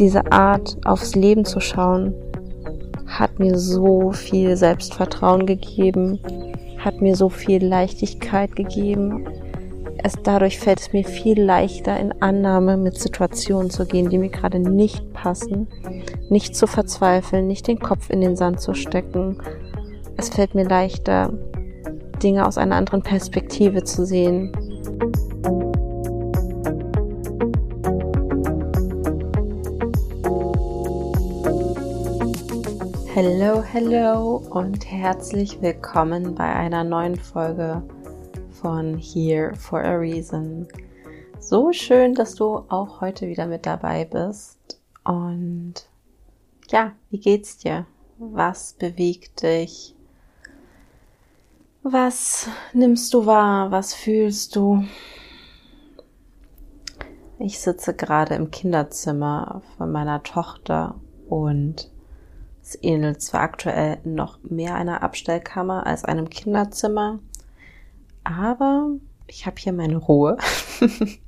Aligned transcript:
diese 0.00 0.32
Art 0.32 0.78
aufs 0.84 1.14
Leben 1.14 1.44
zu 1.44 1.60
schauen 1.60 2.14
hat 3.06 3.38
mir 3.38 3.58
so 3.58 4.12
viel 4.12 4.56
Selbstvertrauen 4.56 5.44
gegeben, 5.44 6.18
hat 6.78 7.02
mir 7.02 7.16
so 7.16 7.28
viel 7.28 7.64
Leichtigkeit 7.64 8.56
gegeben. 8.56 9.28
Es, 10.02 10.14
dadurch 10.22 10.58
fällt 10.58 10.80
es 10.80 10.92
mir 10.94 11.04
viel 11.04 11.42
leichter, 11.42 12.00
in 12.00 12.14
Annahme 12.22 12.78
mit 12.78 12.98
Situationen 12.98 13.68
zu 13.68 13.84
gehen, 13.84 14.08
die 14.08 14.16
mir 14.16 14.30
gerade 14.30 14.58
nicht 14.58 15.12
passen, 15.12 15.68
nicht 16.30 16.56
zu 16.56 16.66
verzweifeln, 16.66 17.46
nicht 17.46 17.66
den 17.66 17.78
Kopf 17.78 18.08
in 18.08 18.22
den 18.22 18.36
Sand 18.36 18.60
zu 18.60 18.72
stecken. 18.72 19.36
Es 20.16 20.30
fällt 20.30 20.54
mir 20.54 20.64
leichter, 20.64 21.30
Dinge 22.22 22.46
aus 22.46 22.56
einer 22.56 22.76
anderen 22.76 23.02
Perspektive 23.02 23.84
zu 23.84 24.06
sehen. 24.06 24.52
Hello, 33.22 33.62
hello 33.62 34.36
und 34.48 34.90
herzlich 34.90 35.60
willkommen 35.60 36.34
bei 36.34 36.54
einer 36.54 36.84
neuen 36.84 37.16
Folge 37.16 37.82
von 38.62 38.96
Here 38.96 39.54
for 39.56 39.84
a 39.84 39.96
Reason. 39.96 40.66
So 41.38 41.70
schön, 41.70 42.14
dass 42.14 42.34
du 42.34 42.64
auch 42.70 43.02
heute 43.02 43.28
wieder 43.28 43.44
mit 43.44 43.66
dabei 43.66 44.06
bist. 44.06 44.80
Und 45.04 45.74
ja, 46.70 46.92
wie 47.10 47.20
geht's 47.20 47.58
dir? 47.58 47.84
Was 48.16 48.72
bewegt 48.72 49.42
dich? 49.42 49.94
Was 51.82 52.48
nimmst 52.72 53.12
du 53.12 53.26
wahr? 53.26 53.70
Was 53.70 53.92
fühlst 53.92 54.56
du? 54.56 54.82
Ich 57.38 57.60
sitze 57.60 57.92
gerade 57.92 58.34
im 58.34 58.50
Kinderzimmer 58.50 59.60
von 59.76 59.92
meiner 59.92 60.22
Tochter 60.22 60.94
und 61.28 61.90
ähnelt 62.80 63.22
zwar 63.22 63.42
aktuell 63.42 63.98
noch 64.04 64.38
mehr 64.42 64.74
einer 64.74 65.02
Abstellkammer 65.02 65.86
als 65.86 66.04
einem 66.04 66.28
Kinderzimmer, 66.30 67.20
aber 68.24 68.90
ich 69.26 69.46
habe 69.46 69.56
hier 69.58 69.72
meine 69.72 69.96
Ruhe. 69.96 70.36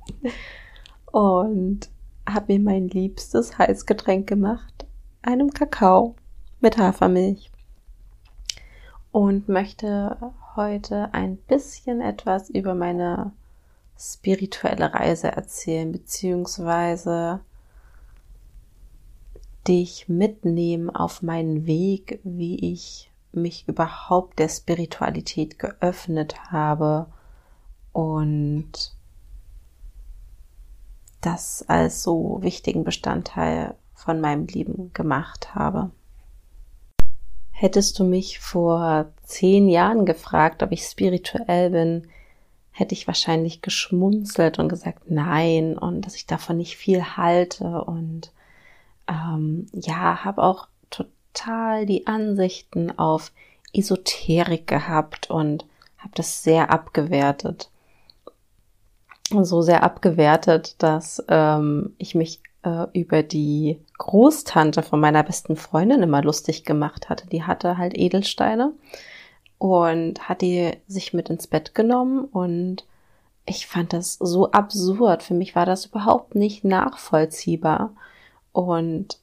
Und 1.11 1.89
habe 2.27 2.53
mir 2.53 2.59
mein 2.59 2.87
liebstes 2.87 3.57
Heißgetränk 3.57 4.27
gemacht, 4.27 4.85
einem 5.21 5.51
Kakao 5.51 6.15
mit 6.59 6.77
Hafermilch. 6.77 7.51
Und 9.11 9.47
möchte 9.47 10.33
heute 10.55 11.13
ein 11.13 11.37
bisschen 11.37 12.01
etwas 12.01 12.49
über 12.49 12.73
meine 12.73 13.31
spirituelle 13.97 14.93
Reise 14.93 15.27
erzählen, 15.27 15.91
beziehungsweise 15.91 17.41
dich 19.67 20.09
mitnehmen 20.09 20.89
auf 20.89 21.21
meinen 21.21 21.65
Weg, 21.65 22.19
wie 22.23 22.71
ich 22.71 23.11
mich 23.31 23.67
überhaupt 23.67 24.39
der 24.39 24.49
Spiritualität 24.49 25.57
geöffnet 25.57 26.51
habe 26.51 27.07
und 27.91 28.93
das 31.21 31.63
als 31.67 32.03
so 32.03 32.39
wichtigen 32.41 32.83
Bestandteil 32.83 33.75
von 33.93 34.19
meinem 34.19 34.45
Leben 34.47 34.91
gemacht 34.93 35.55
habe. 35.55 35.91
Hättest 37.51 37.97
du 37.97 38.03
mich 38.03 38.39
vor 38.39 39.13
zehn 39.23 39.69
Jahren 39.69 40.05
gefragt, 40.05 40.63
ob 40.63 40.71
ich 40.71 40.83
spirituell 40.83 41.69
bin, 41.69 42.07
hätte 42.71 42.93
ich 42.93 43.07
wahrscheinlich 43.07 43.61
geschmunzelt 43.61 44.59
und 44.59 44.67
gesagt 44.67 45.09
nein 45.09 45.77
und 45.77 46.01
dass 46.01 46.15
ich 46.15 46.25
davon 46.25 46.57
nicht 46.57 46.75
viel 46.75 47.15
halte 47.15 47.83
und 47.85 48.31
ähm, 49.07 49.67
ja, 49.73 50.23
habe 50.23 50.43
auch 50.43 50.67
total 50.89 51.85
die 51.85 52.07
Ansichten 52.07 52.97
auf 52.97 53.31
Esoterik 53.73 54.67
gehabt 54.67 55.29
und 55.29 55.65
habe 55.97 56.11
das 56.15 56.43
sehr 56.43 56.69
abgewertet. 56.69 57.69
So 59.29 59.61
sehr 59.61 59.83
abgewertet, 59.83 60.75
dass 60.79 61.23
ähm, 61.27 61.93
ich 61.97 62.13
mich 62.13 62.41
äh, 62.63 62.85
über 62.93 63.23
die 63.23 63.79
Großtante 63.97 64.83
von 64.83 64.99
meiner 64.99 65.23
besten 65.23 65.55
Freundin 65.55 66.03
immer 66.03 66.21
lustig 66.21 66.65
gemacht 66.65 67.09
hatte. 67.09 67.27
Die 67.27 67.43
hatte 67.43 67.77
halt 67.77 67.97
Edelsteine 67.97 68.73
und 69.57 70.27
hat 70.27 70.41
die 70.41 70.71
sich 70.87 71.13
mit 71.13 71.29
ins 71.29 71.47
Bett 71.47 71.73
genommen 71.73 72.25
und 72.25 72.85
ich 73.45 73.67
fand 73.67 73.93
das 73.93 74.15
so 74.15 74.51
absurd. 74.51 75.23
Für 75.23 75.33
mich 75.33 75.55
war 75.55 75.65
das 75.65 75.85
überhaupt 75.87 76.35
nicht 76.35 76.63
nachvollziehbar 76.63 77.91
und 78.53 79.19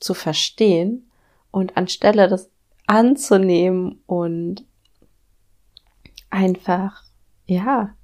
zu 0.00 0.14
verstehen 0.14 1.10
und 1.50 1.76
anstelle 1.76 2.28
das 2.28 2.50
anzunehmen 2.86 4.02
und 4.06 4.64
einfach, 6.30 7.04
ja, 7.46 7.94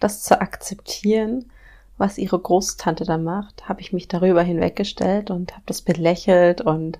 das 0.00 0.22
zu 0.22 0.40
akzeptieren, 0.40 1.50
was 1.96 2.18
ihre 2.18 2.38
Großtante 2.38 3.04
da 3.04 3.18
macht, 3.18 3.68
habe 3.68 3.80
ich 3.80 3.92
mich 3.92 4.08
darüber 4.08 4.42
hinweggestellt 4.42 5.30
und 5.30 5.52
habe 5.52 5.62
das 5.66 5.82
belächelt 5.82 6.60
und 6.60 6.98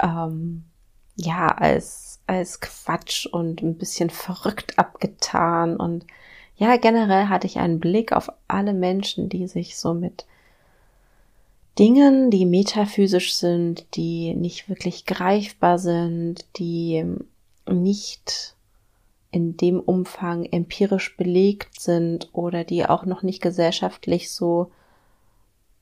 ähm, 0.00 0.64
ja, 1.16 1.48
als, 1.48 2.20
als 2.26 2.60
Quatsch 2.60 3.26
und 3.26 3.62
ein 3.62 3.78
bisschen 3.78 4.10
verrückt 4.10 4.78
abgetan. 4.78 5.76
Und 5.76 6.06
ja, 6.56 6.76
generell 6.76 7.28
hatte 7.28 7.46
ich 7.46 7.58
einen 7.58 7.80
Blick 7.80 8.12
auf 8.12 8.30
alle 8.46 8.74
Menschen, 8.74 9.28
die 9.28 9.48
sich 9.48 9.78
so 9.78 9.94
mit 9.94 10.26
Dingen, 11.78 12.30
die 12.30 12.44
metaphysisch 12.44 13.34
sind, 13.34 13.86
die 13.94 14.34
nicht 14.34 14.68
wirklich 14.68 15.06
greifbar 15.06 15.78
sind, 15.78 16.44
die 16.56 17.04
nicht 17.70 18.56
in 19.30 19.56
dem 19.56 19.78
Umfang 19.78 20.44
empirisch 20.44 21.16
belegt 21.16 21.80
sind 21.80 22.30
oder 22.32 22.64
die 22.64 22.86
auch 22.86 23.04
noch 23.04 23.22
nicht 23.22 23.42
gesellschaftlich 23.42 24.32
so 24.32 24.72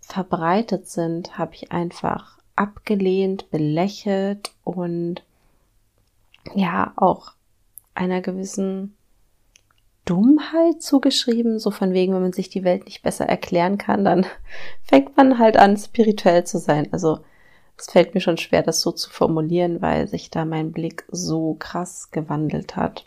verbreitet 0.00 0.88
sind, 0.88 1.38
habe 1.38 1.54
ich 1.54 1.72
einfach 1.72 2.38
abgelehnt, 2.56 3.50
belächelt 3.50 4.52
und 4.64 5.22
ja 6.54 6.92
auch 6.96 7.32
einer 7.94 8.20
gewissen 8.20 8.95
Dummheit 10.06 10.80
zugeschrieben, 10.80 11.58
so 11.58 11.70
von 11.70 11.92
wegen, 11.92 12.14
wenn 12.14 12.22
man 12.22 12.32
sich 12.32 12.48
die 12.48 12.64
Welt 12.64 12.86
nicht 12.86 13.02
besser 13.02 13.26
erklären 13.26 13.76
kann, 13.76 14.04
dann 14.04 14.24
fängt 14.82 15.16
man 15.18 15.38
halt 15.38 15.58
an, 15.58 15.76
spirituell 15.76 16.44
zu 16.44 16.58
sein. 16.58 16.88
Also 16.92 17.18
es 17.76 17.90
fällt 17.90 18.14
mir 18.14 18.20
schon 18.20 18.38
schwer, 18.38 18.62
das 18.62 18.80
so 18.80 18.92
zu 18.92 19.10
formulieren, 19.10 19.82
weil 19.82 20.08
sich 20.08 20.30
da 20.30 20.46
mein 20.46 20.72
Blick 20.72 21.04
so 21.10 21.54
krass 21.58 22.10
gewandelt 22.10 22.76
hat. 22.76 23.04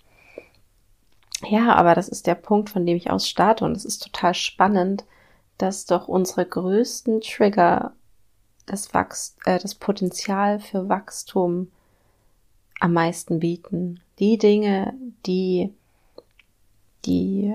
Ja, 1.47 1.73
aber 1.73 1.95
das 1.95 2.09
ist 2.09 2.27
der 2.27 2.35
Punkt, 2.35 2.69
von 2.69 2.85
dem 2.85 2.97
ich 2.97 3.09
aus 3.09 3.27
starte 3.27 3.65
und 3.65 3.75
es 3.75 3.85
ist 3.85 4.03
total 4.03 4.33
spannend, 4.33 5.05
dass 5.57 5.85
doch 5.85 6.07
unsere 6.07 6.45
größten 6.45 7.21
Trigger 7.21 7.93
das, 8.65 8.93
Wachst 8.93 9.37
äh, 9.45 9.57
das 9.57 9.73
Potenzial 9.73 10.59
für 10.59 10.89
Wachstum 10.89 11.71
am 12.79 12.93
meisten 12.93 13.39
bieten. 13.39 14.01
Die 14.19 14.37
Dinge, 14.37 14.93
die 15.25 15.73
die 17.05 17.53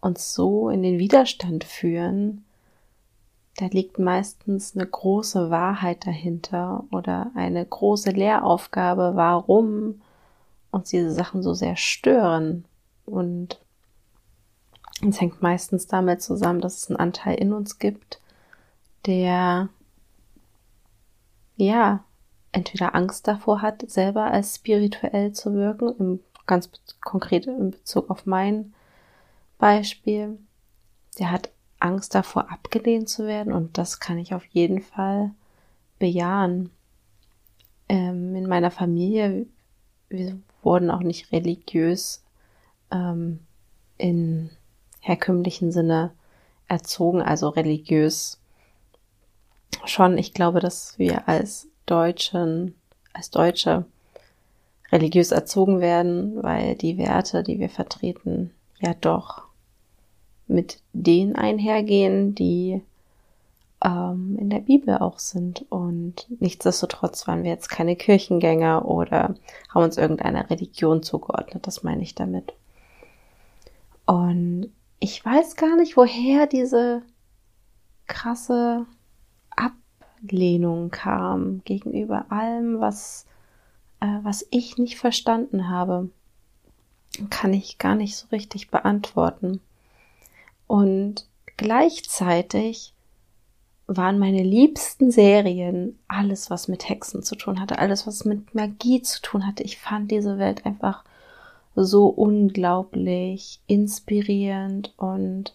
uns 0.00 0.34
so 0.34 0.68
in 0.68 0.82
den 0.82 0.98
Widerstand 0.98 1.64
führen, 1.64 2.44
da 3.56 3.66
liegt 3.66 3.98
meistens 3.98 4.76
eine 4.76 4.86
große 4.86 5.50
Wahrheit 5.50 6.06
dahinter 6.06 6.84
oder 6.92 7.30
eine 7.34 7.64
große 7.64 8.10
Lehraufgabe, 8.10 9.12
warum 9.14 10.02
uns 10.70 10.90
diese 10.90 11.10
Sachen 11.10 11.42
so 11.42 11.54
sehr 11.54 11.76
stören. 11.76 12.66
Und 13.06 13.58
es 15.08 15.20
hängt 15.20 15.40
meistens 15.40 15.86
damit 15.86 16.22
zusammen, 16.22 16.60
dass 16.60 16.76
es 16.76 16.90
einen 16.90 16.98
Anteil 16.98 17.36
in 17.36 17.54
uns 17.54 17.78
gibt, 17.78 18.20
der 19.06 19.70
ja 21.56 22.04
entweder 22.52 22.94
Angst 22.94 23.26
davor 23.26 23.62
hat, 23.62 23.88
selber 23.90 24.24
als 24.24 24.56
spirituell 24.56 25.32
zu 25.32 25.54
wirken, 25.54 25.94
im, 25.98 26.20
ganz 26.46 26.70
konkret 27.00 27.46
in 27.46 27.70
Bezug 27.70 28.10
auf 28.10 28.26
mein 28.26 28.74
Beispiel, 29.58 30.38
der 31.18 31.30
hat 31.30 31.50
Angst 31.78 32.14
davor, 32.14 32.50
abgelehnt 32.50 33.08
zu 33.08 33.26
werden 33.26 33.52
und 33.52 33.78
das 33.78 34.00
kann 34.00 34.18
ich 34.18 34.34
auf 34.34 34.44
jeden 34.46 34.80
Fall 34.80 35.32
bejahen. 35.98 36.70
Ähm, 37.88 38.34
in 38.34 38.46
meiner 38.48 38.70
Familie, 38.70 39.46
wir 40.08 40.38
wurden 40.62 40.90
auch 40.90 41.00
nicht 41.00 41.32
religiös 41.32 42.24
ähm, 42.90 43.40
in 43.98 44.50
herkömmlichen 45.00 45.70
Sinne 45.70 46.12
erzogen, 46.68 47.22
also 47.22 47.48
religiös 47.48 48.40
schon. 49.84 50.18
Ich 50.18 50.34
glaube, 50.34 50.60
dass 50.60 50.98
wir 50.98 51.28
als 51.28 51.68
Deutschen, 51.86 52.74
als 53.12 53.30
Deutsche 53.30 53.84
religiös 54.90 55.30
erzogen 55.30 55.80
werden, 55.80 56.42
weil 56.42 56.74
die 56.74 56.98
Werte, 56.98 57.42
die 57.42 57.58
wir 57.58 57.70
vertreten, 57.70 58.52
ja 58.80 58.94
doch 58.94 59.45
mit 60.46 60.80
denen 60.92 61.36
einhergehen, 61.36 62.34
die 62.34 62.82
ähm, 63.84 64.36
in 64.38 64.50
der 64.50 64.60
Bibel 64.60 64.98
auch 64.98 65.18
sind. 65.18 65.64
Und 65.70 66.26
nichtsdestotrotz 66.40 67.26
waren 67.26 67.42
wir 67.44 67.50
jetzt 67.50 67.68
keine 67.68 67.96
Kirchengänger 67.96 68.84
oder 68.86 69.34
haben 69.68 69.84
uns 69.84 69.96
irgendeiner 69.96 70.48
Religion 70.50 71.02
zugeordnet. 71.02 71.66
Das 71.66 71.82
meine 71.82 72.02
ich 72.02 72.14
damit. 72.14 72.52
Und 74.06 74.70
ich 75.00 75.24
weiß 75.24 75.56
gar 75.56 75.76
nicht, 75.76 75.96
woher 75.96 76.46
diese 76.46 77.02
krasse 78.06 78.86
Ablehnung 79.50 80.90
kam 80.90 81.62
gegenüber 81.64 82.26
allem, 82.30 82.80
was, 82.80 83.26
äh, 84.00 84.18
was 84.22 84.46
ich 84.50 84.78
nicht 84.78 84.98
verstanden 84.98 85.68
habe. 85.68 86.08
Kann 87.30 87.52
ich 87.52 87.78
gar 87.78 87.94
nicht 87.94 88.16
so 88.16 88.26
richtig 88.28 88.70
beantworten. 88.70 89.60
Und 90.66 91.26
gleichzeitig 91.56 92.92
waren 93.86 94.18
meine 94.18 94.42
liebsten 94.42 95.10
Serien 95.10 95.98
alles, 96.08 96.50
was 96.50 96.66
mit 96.66 96.88
Hexen 96.88 97.22
zu 97.22 97.36
tun 97.36 97.60
hatte, 97.60 97.78
alles, 97.78 98.06
was 98.06 98.24
mit 98.24 98.54
Magie 98.54 99.02
zu 99.02 99.22
tun 99.22 99.46
hatte. 99.46 99.62
Ich 99.62 99.78
fand 99.78 100.10
diese 100.10 100.38
Welt 100.38 100.66
einfach 100.66 101.04
so 101.76 102.06
unglaublich 102.06 103.60
inspirierend 103.66 104.92
und 104.96 105.54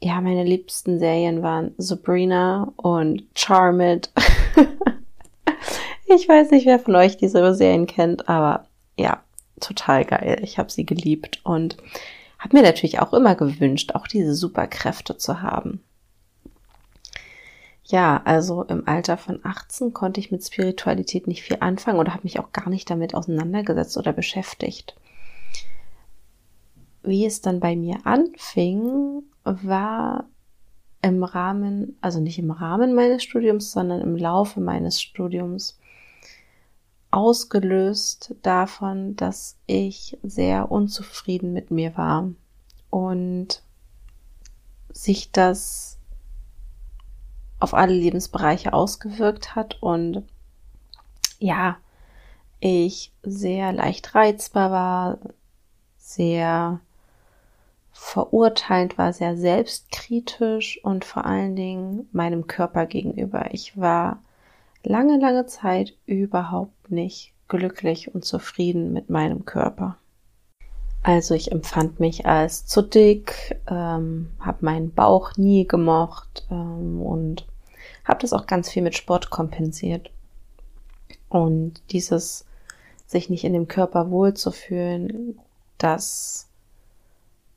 ja, 0.00 0.20
meine 0.20 0.44
liebsten 0.44 0.98
Serien 0.98 1.42
waren 1.42 1.74
Sabrina 1.78 2.72
und 2.76 3.24
Charmed. 3.34 4.10
ich 6.06 6.28
weiß 6.28 6.50
nicht, 6.50 6.66
wer 6.66 6.78
von 6.78 6.94
euch 6.94 7.16
diese 7.16 7.54
Serien 7.54 7.86
kennt, 7.86 8.28
aber 8.28 8.66
ja, 8.98 9.22
total 9.60 10.04
geil. 10.04 10.38
Ich 10.42 10.58
habe 10.58 10.70
sie 10.70 10.86
geliebt 10.86 11.40
und 11.44 11.76
habe 12.46 12.58
mir 12.58 12.62
natürlich 12.62 13.00
auch 13.00 13.12
immer 13.12 13.34
gewünscht, 13.34 13.92
auch 13.94 14.06
diese 14.06 14.34
Superkräfte 14.34 15.18
zu 15.18 15.42
haben. 15.42 15.82
Ja, 17.82 18.20
also 18.24 18.62
im 18.64 18.86
Alter 18.86 19.16
von 19.16 19.40
18 19.42 19.92
konnte 19.92 20.20
ich 20.20 20.30
mit 20.30 20.44
Spiritualität 20.44 21.26
nicht 21.26 21.42
viel 21.42 21.56
anfangen 21.58 21.98
oder 21.98 22.12
habe 22.12 22.22
mich 22.22 22.38
auch 22.38 22.52
gar 22.52 22.68
nicht 22.68 22.88
damit 22.88 23.16
auseinandergesetzt 23.16 23.96
oder 23.96 24.12
beschäftigt. 24.12 24.94
Wie 27.02 27.26
es 27.26 27.40
dann 27.40 27.58
bei 27.58 27.74
mir 27.74 27.98
anfing, 28.04 29.22
war 29.42 30.26
im 31.02 31.24
Rahmen, 31.24 31.96
also 32.00 32.20
nicht 32.20 32.38
im 32.38 32.52
Rahmen 32.52 32.94
meines 32.94 33.24
Studiums, 33.24 33.72
sondern 33.72 34.00
im 34.00 34.16
Laufe 34.16 34.60
meines 34.60 35.02
Studiums 35.02 35.78
ausgelöst 37.16 38.34
davon, 38.42 39.16
dass 39.16 39.56
ich 39.64 40.18
sehr 40.22 40.70
unzufrieden 40.70 41.54
mit 41.54 41.70
mir 41.70 41.96
war 41.96 42.28
und 42.90 43.62
sich 44.90 45.32
das 45.32 45.96
auf 47.58 47.72
alle 47.72 47.94
Lebensbereiche 47.94 48.74
ausgewirkt 48.74 49.56
hat 49.56 49.82
und 49.82 50.24
ja, 51.38 51.78
ich 52.60 53.12
sehr 53.22 53.72
leicht 53.72 54.14
reizbar 54.14 54.70
war, 54.70 55.18
sehr 55.96 56.80
verurteilend 57.92 58.98
war, 58.98 59.14
sehr 59.14 59.38
selbstkritisch 59.38 60.84
und 60.84 61.06
vor 61.06 61.24
allen 61.24 61.56
Dingen 61.56 62.10
meinem 62.12 62.46
Körper 62.46 62.84
gegenüber. 62.84 63.54
Ich 63.54 63.78
war 63.78 64.22
lange, 64.82 65.18
lange 65.18 65.46
Zeit 65.46 65.94
überhaupt 66.04 66.75
nicht 66.90 67.32
glücklich 67.48 68.14
und 68.14 68.24
zufrieden 68.24 68.92
mit 68.92 69.10
meinem 69.10 69.44
Körper. 69.44 69.96
Also 71.02 71.34
ich 71.34 71.52
empfand 71.52 72.00
mich 72.00 72.26
als 72.26 72.66
zu 72.66 72.82
dick, 72.82 73.60
ähm, 73.68 74.32
habe 74.40 74.64
meinen 74.64 74.92
Bauch 74.92 75.36
nie 75.36 75.66
gemocht 75.66 76.46
ähm, 76.50 77.00
und 77.00 77.46
habe 78.04 78.20
das 78.20 78.32
auch 78.32 78.46
ganz 78.46 78.70
viel 78.70 78.82
mit 78.82 78.96
Sport 78.96 79.30
kompensiert. 79.30 80.10
Und 81.28 81.80
dieses 81.92 82.44
sich 83.06 83.30
nicht 83.30 83.44
in 83.44 83.52
dem 83.52 83.68
Körper 83.68 84.10
wohlzufühlen, 84.10 85.38
das 85.78 86.48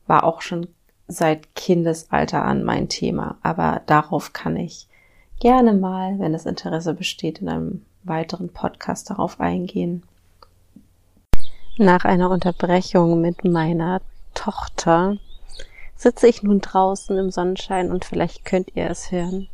war 0.05 0.23
auch 0.23 0.41
schon 0.41 0.67
seit 1.07 1.55
Kindesalter 1.55 2.45
an 2.45 2.63
mein 2.63 2.87
Thema. 2.87 3.39
Aber 3.41 3.81
darauf 3.87 4.31
kann 4.31 4.57
ich 4.57 4.87
gerne 5.39 5.73
mal, 5.73 6.19
wenn 6.19 6.33
das 6.33 6.45
Interesse 6.45 6.93
besteht, 6.93 7.39
in 7.39 7.49
einem 7.49 7.85
weiteren 8.09 8.49
Podcast 8.49 9.09
darauf 9.09 9.39
eingehen. 9.39 10.03
Nach 11.77 12.03
einer 12.03 12.29
Unterbrechung 12.29 13.21
mit 13.21 13.45
meiner 13.45 14.01
Tochter 14.33 15.17
sitze 15.95 16.27
ich 16.27 16.43
nun 16.43 16.59
draußen 16.59 17.17
im 17.17 17.31
Sonnenschein 17.31 17.91
und 17.91 18.03
vielleicht 18.03 18.43
könnt 18.43 18.75
ihr 18.75 18.89
es 18.89 19.11
hören. 19.11 19.47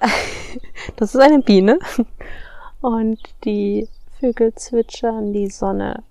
Das 0.94 1.12
ist 1.16 1.20
eine 1.20 1.40
Biene 1.40 1.80
und 2.80 3.18
die 3.44 3.88
Vögel 4.20 4.54
zwitschern, 4.54 5.32
die 5.32 5.50
Sonne 5.50 6.04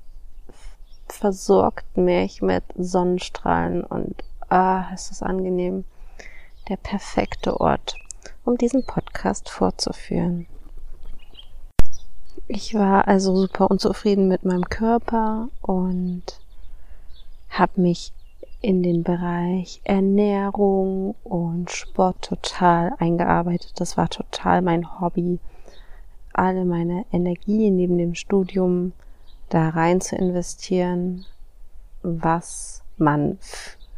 versorgt 1.07 1.95
mich 1.95 2.41
mit 2.41 2.63
Sonnenstrahlen 2.75 3.83
und 3.83 4.23
ah, 4.49 4.91
ist 4.93 5.11
das 5.11 5.23
angenehm. 5.23 5.85
Der 6.69 6.77
perfekte 6.77 7.59
Ort, 7.59 7.95
um 8.43 8.57
diesen 8.57 8.85
Podcast 8.85 9.49
fortzuführen. 9.49 10.47
Ich 12.47 12.75
war 12.75 13.07
also 13.07 13.35
super 13.37 13.71
unzufrieden 13.71 14.27
mit 14.27 14.43
meinem 14.43 14.65
Körper 14.65 15.47
und 15.61 16.23
habe 17.49 17.79
mich 17.79 18.11
in 18.59 18.83
den 18.83 19.03
Bereich 19.03 19.79
Ernährung 19.85 21.15
und 21.23 21.71
Sport 21.71 22.21
total 22.21 22.93
eingearbeitet. 22.99 23.71
Das 23.75 23.95
war 23.95 24.09
total 24.09 24.61
mein 24.61 24.99
Hobby. 24.99 25.39
Alle 26.33 26.65
meine 26.65 27.05
Energie 27.13 27.69
neben 27.69 27.97
dem 27.97 28.13
Studium 28.13 28.91
da 29.47 29.69
rein 29.69 30.01
zu 30.01 30.17
investieren, 30.17 31.25
was 32.01 32.83
man 32.97 33.37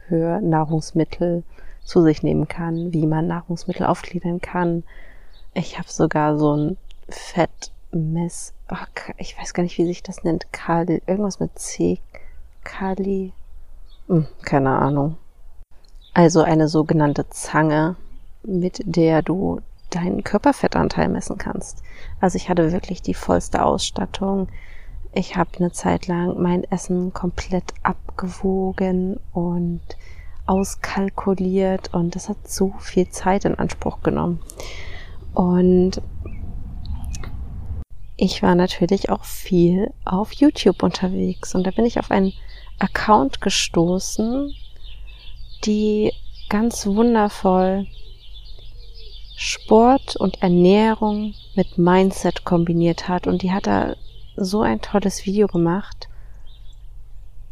für 0.08 0.40
Nahrungsmittel 0.42 1.44
zu 1.84 2.04
sich 2.04 2.22
nehmen 2.22 2.48
kann, 2.48 2.94
wie 2.94 3.08
man 3.08 3.26
Nahrungsmittel 3.26 3.88
aufgliedern 3.88 4.40
kann. 4.40 4.84
Ich 5.56 5.80
habe 5.80 5.90
sogar 5.90 6.38
so 6.38 6.56
ein 6.56 6.78
Fett 7.10 7.72
Mess, 7.96 8.54
ach, 8.68 8.88
ich 9.18 9.38
weiß 9.40 9.54
gar 9.54 9.64
nicht, 9.64 9.78
wie 9.78 9.86
sich 9.86 10.04
das 10.04 10.24
nennt, 10.24 10.52
Kali, 10.52 11.02
irgendwas 11.08 11.40
mit 11.40 11.58
C, 11.58 12.00
Kali, 12.64 13.32
hm, 14.08 14.28
keine 14.44 14.78
Ahnung. 14.78 15.18
Also 16.14 16.42
eine 16.42 16.68
sogenannte 16.68 17.28
Zange, 17.30 17.96
mit 18.44 18.82
der 18.86 19.22
du 19.22 19.62
deinen 19.90 20.24
Körperfettanteil 20.24 21.10
messen 21.10 21.38
kannst. 21.38 21.82
Also 22.20 22.36
ich 22.36 22.50
hatte 22.50 22.72
wirklich 22.72 23.02
die 23.02 23.14
vollste 23.14 23.64
Ausstattung. 23.64 24.50
Ich 25.14 25.36
habe 25.38 25.50
eine 25.58 25.72
Zeit 25.72 26.08
lang 26.08 26.42
mein 26.42 26.64
Essen 26.66 27.14
komplett 27.14 27.74
abgewogen 27.84 29.20
und 29.34 29.82
auskalkuliert 30.46 31.94
und 31.94 32.16
das 32.16 32.30
hat 32.30 32.48
so 32.48 32.74
viel 32.80 33.10
Zeit 33.10 33.46
in 33.46 33.56
Anspruch 33.56 34.02
genommen. 34.02 34.40
Und 35.34 36.02
ich 38.18 38.42
war 38.42 38.56
natürlich 38.56 39.10
auch 39.10 39.26
viel 39.26 39.94
auf 40.06 40.32
YouTube 40.34 40.84
unterwegs 40.84 41.54
und 41.54 41.66
da 41.66 41.72
bin 41.72 41.86
ich 41.86 42.00
auf 42.00 42.12
einen 42.12 42.34
Account 42.80 43.42
gestoßen, 43.42 44.54
die 45.66 46.14
ganz 46.50 46.86
wundervoll 46.86 47.88
Sport 49.36 50.16
und 50.16 50.42
Ernährung 50.42 51.34
mit 51.56 51.78
Mindset 51.78 52.46
kombiniert 52.46 53.10
hat 53.10 53.28
und 53.28 53.42
die 53.42 53.52
hat 53.52 53.68
da 53.68 53.96
so 54.38 54.62
ein 54.62 54.82
tolles 54.82 55.26
Video 55.26 55.48
gemacht, 55.48 56.08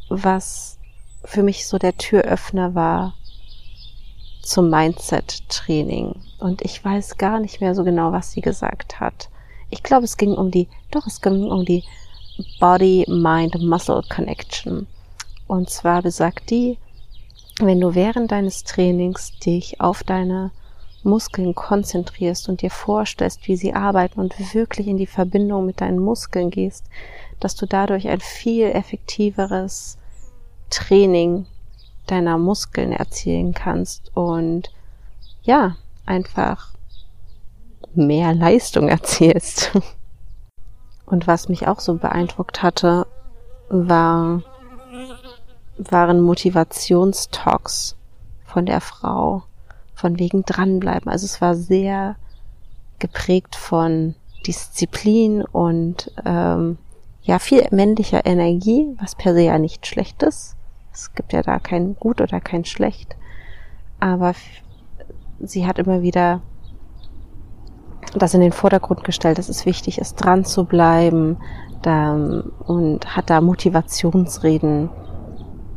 was 0.08 0.80
für 1.26 1.44
mich 1.44 1.68
so 1.68 1.78
der 1.78 1.98
Türöffner 1.98 2.74
war 2.74 3.16
zum 4.42 4.70
Mindset-Training. 4.70 6.16
Und 6.40 6.62
ich 6.62 6.84
weiß 6.84 7.18
gar 7.18 7.40
nicht 7.40 7.62
mehr 7.62 7.76
so 7.76 7.84
genau, 7.84 8.12
was 8.12 8.32
sie 8.32 8.42
gesagt 8.42 9.00
hat 9.00 9.30
ich 9.74 9.82
glaube, 9.82 10.06
es 10.06 10.18
ging 10.18 10.34
um 10.34 10.52
die, 10.52 10.68
doch, 10.92 11.08
es 11.08 11.20
ging 11.20 11.52
um 11.52 11.66
die 11.66 11.84
Body-Mind-Muscle 12.60 14.04
Connection. 14.08 14.88
Und 15.48 15.70
zwar 15.70 16.04
besagt 16.04 16.52
die, 16.52 16.78
wenn 17.60 17.82
du 17.82 17.96
während 17.96 18.32
deines 18.32 18.64
Trainings 18.64 19.38
dich 19.40 19.82
auf 19.82 20.04
deine 20.04 20.52
Muskeln 21.04 21.54
konzentrierst 21.56 22.50
und 22.50 22.62
dir 22.62 22.70
vorstellst, 22.70 23.48
wie 23.48 23.56
sie 23.56 23.74
arbeiten 23.74 24.20
und 24.20 24.54
wirklich 24.54 24.88
in 24.88 24.98
die 24.98 25.08
Verbindung 25.08 25.66
mit 25.66 25.82
deinen 25.82 26.00
Muskeln 26.00 26.50
gehst, 26.50 26.86
dass 27.40 27.56
du 27.56 27.66
dadurch 27.66 28.08
ein 28.08 28.22
viel 28.22 28.68
effektiveres 28.68 29.98
Training 30.70 31.46
deiner 32.08 32.38
Muskeln 32.38 32.92
erzielen 32.92 33.54
kannst 33.54 34.12
und 34.16 34.72
ja, 35.44 35.76
einfach 36.06 36.73
mehr 37.96 38.34
Leistung 38.34 38.90
erzielst. 38.90 39.72
Und 41.06 41.28
was 41.28 41.50
mich 41.50 41.68
auch 41.68 41.80
so 41.80 41.96
beeindruckt 41.96 42.64
hatte, 42.64 43.06
war, 43.70 44.42
waren 45.78 46.22
Motivationstalks 46.22 47.96
von 48.46 48.66
der 48.66 48.82
Frau, 48.82 49.44
von 49.96 50.20
wegen 50.20 50.44
dranbleiben. 50.44 51.12
Also 51.12 51.26
es 51.26 51.42
war 51.42 51.56
sehr 51.56 52.16
geprägt 53.00 53.56
von 53.56 54.16
Disziplin 54.46 55.44
und 55.44 56.12
ähm, 56.26 56.78
ja 57.22 57.40
viel 57.40 57.66
männlicher 57.72 58.26
Energie, 58.26 58.88
was 59.00 59.16
per 59.16 59.34
se 59.34 59.42
ja 59.42 59.58
nicht 59.58 59.88
schlecht 59.88 60.24
ist. 60.24 60.56
Es 60.94 61.14
gibt 61.14 61.34
ja 61.34 61.42
da 61.42 61.60
kein 61.60 61.96
Gut 61.96 62.22
oder 62.22 62.40
kein 62.40 62.66
Schlecht. 62.66 63.16
Aber 64.00 64.34
sie 65.40 65.66
hat 65.66 65.80
immer 65.80 66.02
wieder 66.02 66.42
das 68.20 68.34
in 68.34 68.42
den 68.42 68.52
Vordergrund 68.52 69.04
gestellt, 69.04 69.38
dass 69.38 69.50
es 69.50 69.66
wichtig 69.66 70.00
ist, 70.00 70.16
dran 70.16 70.46
zu 70.46 70.66
bleiben 70.66 71.38
da, 71.82 72.14
und 72.66 73.16
hat 73.16 73.30
da 73.30 73.42
Motivationsreden 73.42 74.90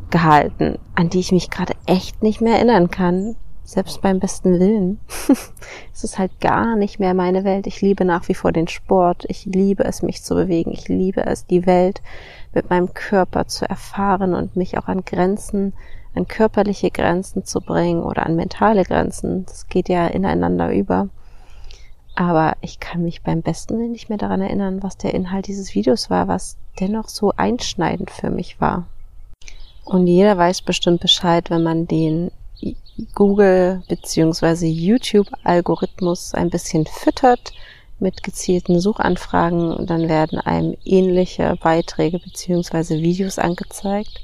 gehalten, 0.09 0.79
an 0.95 1.09
die 1.09 1.19
ich 1.19 1.31
mich 1.31 1.49
gerade 1.49 1.73
echt 1.85 2.23
nicht 2.23 2.41
mehr 2.41 2.55
erinnern 2.55 2.89
kann, 2.89 3.35
selbst 3.63 4.01
beim 4.01 4.19
besten 4.19 4.59
Willen. 4.59 4.99
es 5.93 6.03
ist 6.03 6.17
halt 6.17 6.39
gar 6.39 6.77
nicht 6.77 6.99
mehr 6.99 7.13
meine 7.13 7.43
Welt. 7.43 7.67
Ich 7.67 7.81
liebe 7.81 8.05
nach 8.05 8.29
wie 8.29 8.33
vor 8.33 8.53
den 8.53 8.69
Sport. 8.69 9.25
Ich 9.27 9.45
liebe 9.45 9.83
es, 9.83 10.01
mich 10.01 10.23
zu 10.23 10.35
bewegen. 10.35 10.71
Ich 10.71 10.87
liebe 10.87 11.25
es, 11.25 11.45
die 11.45 11.65
Welt 11.65 12.01
mit 12.53 12.69
meinem 12.69 12.93
Körper 12.93 13.47
zu 13.47 13.69
erfahren 13.69 14.33
und 14.33 14.55
mich 14.55 14.77
auch 14.77 14.87
an 14.87 15.03
Grenzen, 15.03 15.73
an 16.15 16.29
körperliche 16.29 16.91
Grenzen 16.91 17.43
zu 17.43 17.59
bringen 17.59 18.03
oder 18.03 18.25
an 18.25 18.37
mentale 18.37 18.83
Grenzen. 18.83 19.45
Das 19.45 19.67
geht 19.67 19.89
ja 19.89 20.07
ineinander 20.07 20.71
über. 20.71 21.09
Aber 22.19 22.57
ich 22.61 22.79
kann 22.79 23.03
mich 23.03 23.21
beim 23.21 23.43
besten 23.43 23.77
Willen 23.77 23.91
nicht 23.91 24.09
mehr 24.09 24.17
daran 24.17 24.41
erinnern, 24.41 24.81
was 24.81 24.97
der 24.97 25.13
Inhalt 25.13 25.45
dieses 25.45 25.75
Videos 25.75 26.09
war, 26.09 26.27
was 26.27 26.57
dennoch 26.79 27.09
so 27.09 27.31
einschneidend 27.37 28.09
für 28.09 28.31
mich 28.31 28.59
war. 28.59 28.87
Und 29.85 30.07
jeder 30.07 30.35
weiß 30.35 30.63
bestimmt 30.63 30.99
Bescheid, 30.99 31.51
wenn 31.51 31.61
man 31.61 31.85
den 31.85 32.31
Google 33.13 33.83
bzw. 33.87 34.65
YouTube-Algorithmus 34.65 36.33
ein 36.33 36.49
bisschen 36.49 36.87
füttert 36.87 37.53
mit 37.99 38.23
gezielten 38.23 38.79
Suchanfragen, 38.79 39.85
dann 39.85 40.09
werden 40.09 40.39
einem 40.39 40.75
ähnliche 40.85 41.55
Beiträge 41.61 42.17
bzw. 42.17 42.99
Videos 42.99 43.37
angezeigt. 43.37 44.21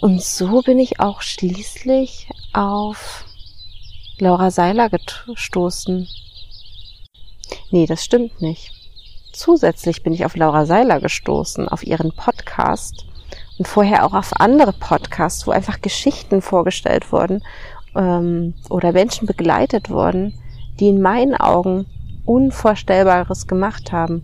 Und 0.00 0.22
so 0.22 0.62
bin 0.62 0.78
ich 0.78 1.00
auch 1.00 1.20
schließlich 1.20 2.28
auf 2.52 3.24
Laura 4.20 4.52
Seiler 4.52 4.88
gestoßen. 4.88 6.06
Nee, 7.70 7.86
das 7.86 8.04
stimmt 8.04 8.40
nicht. 8.40 8.72
Zusätzlich 9.32 10.02
bin 10.02 10.12
ich 10.12 10.24
auf 10.24 10.36
Laura 10.36 10.66
Seiler 10.66 11.00
gestoßen, 11.00 11.68
auf 11.68 11.82
ihren 11.84 12.12
Podcast 12.12 13.06
und 13.58 13.68
vorher 13.68 14.04
auch 14.04 14.14
auf 14.14 14.32
andere 14.40 14.72
Podcasts, 14.72 15.46
wo 15.46 15.50
einfach 15.50 15.80
Geschichten 15.80 16.42
vorgestellt 16.42 17.12
wurden 17.12 17.42
ähm, 17.94 18.54
oder 18.68 18.92
Menschen 18.92 19.26
begleitet 19.26 19.90
wurden, 19.90 20.34
die 20.78 20.88
in 20.88 21.00
meinen 21.00 21.34
Augen 21.34 21.86
Unvorstellbares 22.24 23.46
gemacht 23.46 23.92
haben. 23.92 24.22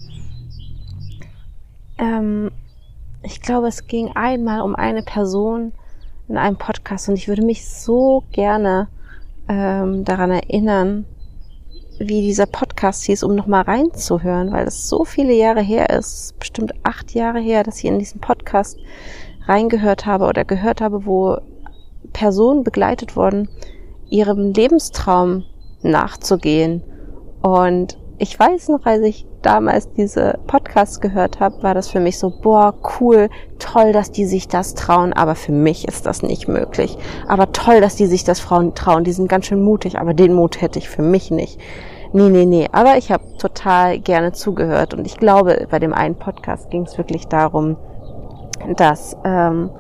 Ähm, 1.99 2.51
ich 3.23 3.41
glaube, 3.41 3.69
es 3.69 3.87
ging 3.87 4.13
einmal 4.15 4.61
um 4.61 4.75
eine 4.75 5.03
Person 5.03 5.73
in 6.29 6.37
einem 6.37 6.57
Podcast 6.57 7.09
und 7.09 7.15
ich 7.17 7.29
würde 7.29 7.45
mich 7.45 7.69
so 7.69 8.25
gerne 8.33 8.89
ähm, 9.49 10.05
daran 10.05 10.31
erinnern, 10.31 11.05
wie 11.99 12.21
dieser 12.21 12.47
Podcast 12.47 13.05
hieß, 13.05 13.23
um 13.23 13.35
nochmal 13.35 13.63
reinzuhören, 13.63 14.53
weil 14.53 14.67
es 14.67 14.89
so 14.89 15.05
viele 15.05 15.33
Jahre 15.33 15.63
her 15.63 15.91
ist, 15.91 16.39
bestimmt 16.39 16.73
acht 16.83 17.15
Jahre 17.15 17.41
her, 17.41 17.63
dass 17.63 17.79
ich 17.79 17.87
in 17.87 17.99
diesen 17.99 18.21
Podcast 18.21 18.79
reingehört 19.47 20.07
habe 20.07 20.27
oder 20.27 20.45
gehört 20.45 20.81
habe, 20.81 21.07
wo 21.07 21.39
Personen 22.13 22.65
begleitet 22.65 23.17
wurden, 23.17 23.49
ihrem 24.09 24.53
Lebenstraum 24.53 25.45
nachzugehen. 25.83 26.83
Und 27.43 27.99
ich 28.19 28.39
weiß 28.39 28.69
noch, 28.69 28.87
als 28.87 29.03
ich 29.03 29.27
damals 29.43 29.93
diese 29.93 30.39
Podcasts 30.47 31.01
gehört 31.01 31.39
habe, 31.41 31.63
war 31.63 31.75
das 31.75 31.89
für 31.89 32.01
mich 32.01 32.19
so, 32.19 32.31
boah, 32.31 32.75
cool, 32.99 33.29
toll, 33.59 33.93
dass 33.93 34.11
die 34.11 34.25
sich 34.25 34.49
das 34.49 34.75
trauen, 34.75 35.13
aber 35.13 35.35
für 35.35 35.53
mich 35.53 35.87
ist 35.87 36.07
das 36.07 36.23
nicht 36.23 36.49
möglich. 36.49 36.97
Aber 37.29 37.53
toll, 37.53 37.81
dass 37.81 37.97
die 37.97 38.07
sich 38.07 38.25
das 38.25 38.41
Frauen 38.41 38.75
trauen, 38.75 39.05
die 39.05 39.13
sind 39.13 39.29
ganz 39.29 39.47
schön 39.47 39.63
mutig, 39.63 39.99
aber 39.99 40.15
den 40.15 40.33
Mut 40.33 40.61
hätte 40.61 40.79
ich 40.79 40.89
für 40.89 41.03
mich 41.03 41.31
nicht. 41.31 41.61
Nee, 42.13 42.31
nee, 42.31 42.47
nee. 42.47 42.69
Aber 42.73 42.97
ich 42.97 43.13
habe 43.13 43.25
total 43.39 43.99
gerne 43.99 44.33
zugehört 44.33 44.95
und 44.95 45.07
ich 45.07 45.19
glaube, 45.19 45.67
bei 45.71 45.79
dem 45.79 45.93
einen 45.93 46.15
Podcast 46.15 46.71
ging 46.71 46.83
es 46.83 46.97
wirklich 46.97 47.29
darum, 47.29 47.77
dass 48.77 49.17
ähm, 49.25 49.71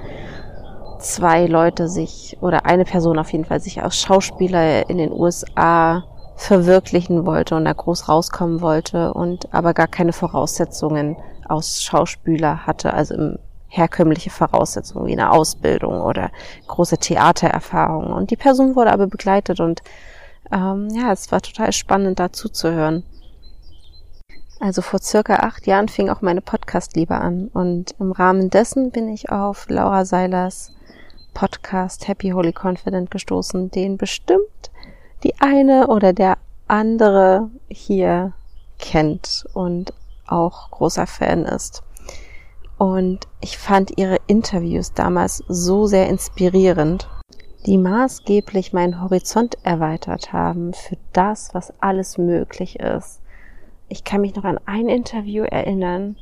zwei 0.98 1.46
Leute 1.46 1.88
sich 1.88 2.36
oder 2.40 2.66
eine 2.66 2.84
Person 2.84 3.18
auf 3.18 3.32
jeden 3.32 3.44
Fall 3.44 3.60
sich 3.60 3.82
als 3.82 3.96
Schauspieler 3.96 4.88
in 4.90 4.98
den 4.98 5.12
USA 5.12 6.04
verwirklichen 6.36 7.26
wollte 7.26 7.56
und 7.56 7.64
da 7.64 7.72
groß 7.72 8.08
rauskommen 8.08 8.60
wollte 8.60 9.14
und 9.14 9.52
aber 9.54 9.74
gar 9.74 9.88
keine 9.88 10.12
Voraussetzungen 10.12 11.16
aus 11.48 11.82
Schauspieler 11.82 12.66
hatte, 12.66 12.92
also 12.92 13.14
im 13.14 13.38
herkömmliche 13.68 14.30
Voraussetzungen 14.30 15.06
wie 15.06 15.12
eine 15.12 15.32
Ausbildung 15.32 16.00
oder 16.00 16.30
große 16.66 16.98
Theatererfahrung. 16.98 18.12
Und 18.12 18.30
die 18.30 18.36
Person 18.36 18.76
wurde 18.76 18.92
aber 18.92 19.06
begleitet 19.06 19.60
und 19.60 19.82
ähm, 20.52 20.88
ja, 20.90 21.10
es 21.12 21.32
war 21.32 21.40
total 21.40 21.72
spannend 21.72 22.20
dazu 22.20 22.48
zu 22.48 22.72
hören. 22.72 23.02
Also 24.60 24.80
vor 24.80 25.00
circa 25.00 25.36
acht 25.36 25.66
Jahren 25.66 25.88
fing 25.88 26.08
auch 26.08 26.22
meine 26.22 26.40
Podcast-Liebe 26.40 27.14
an 27.14 27.48
und 27.48 27.94
im 27.98 28.12
Rahmen 28.12 28.48
dessen 28.48 28.90
bin 28.90 29.08
ich 29.08 29.30
auf 29.30 29.66
Laura 29.68 30.04
Seilers 30.04 30.72
Podcast 31.34 32.08
Happy 32.08 32.30
Holy 32.30 32.54
Confident 32.58 33.10
gestoßen, 33.10 33.70
den 33.70 33.98
bestimmt 33.98 34.70
die 35.24 35.34
eine 35.40 35.88
oder 35.88 36.12
der 36.12 36.38
andere 36.68 37.50
hier 37.68 38.32
kennt 38.78 39.46
und 39.54 39.92
auch 40.26 40.70
großer 40.70 41.06
Fan 41.06 41.44
ist. 41.44 41.82
Und 42.78 43.20
ich 43.40 43.56
fand 43.56 43.96
ihre 43.96 44.18
Interviews 44.26 44.92
damals 44.92 45.42
so 45.48 45.86
sehr 45.86 46.08
inspirierend, 46.08 47.08
die 47.64 47.78
maßgeblich 47.78 48.72
meinen 48.72 49.00
Horizont 49.00 49.56
erweitert 49.62 50.32
haben 50.32 50.74
für 50.74 50.98
das, 51.12 51.54
was 51.54 51.72
alles 51.80 52.18
möglich 52.18 52.78
ist 52.78 53.20
ich 53.88 54.04
kann 54.04 54.20
mich 54.20 54.34
noch 54.34 54.44
an 54.44 54.58
ein 54.66 54.88
Interview 54.88 55.44
erinnern 55.44 56.16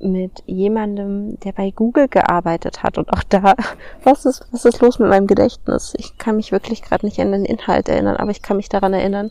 mit 0.00 0.42
jemandem, 0.46 1.38
der 1.40 1.52
bei 1.52 1.70
Google 1.70 2.08
gearbeitet 2.08 2.82
hat 2.82 2.98
und 2.98 3.12
auch 3.12 3.22
da, 3.22 3.54
was 4.04 4.24
ist, 4.24 4.46
was 4.52 4.64
ist 4.64 4.80
los 4.80 4.98
mit 4.98 5.08
meinem 5.08 5.26
Gedächtnis? 5.26 5.94
Ich 5.98 6.18
kann 6.18 6.36
mich 6.36 6.52
wirklich 6.52 6.82
gerade 6.82 7.06
nicht 7.06 7.20
an 7.20 7.32
den 7.32 7.44
Inhalt 7.44 7.88
erinnern, 7.88 8.16
aber 8.16 8.30
ich 8.30 8.42
kann 8.42 8.56
mich 8.56 8.68
daran 8.68 8.92
erinnern, 8.92 9.30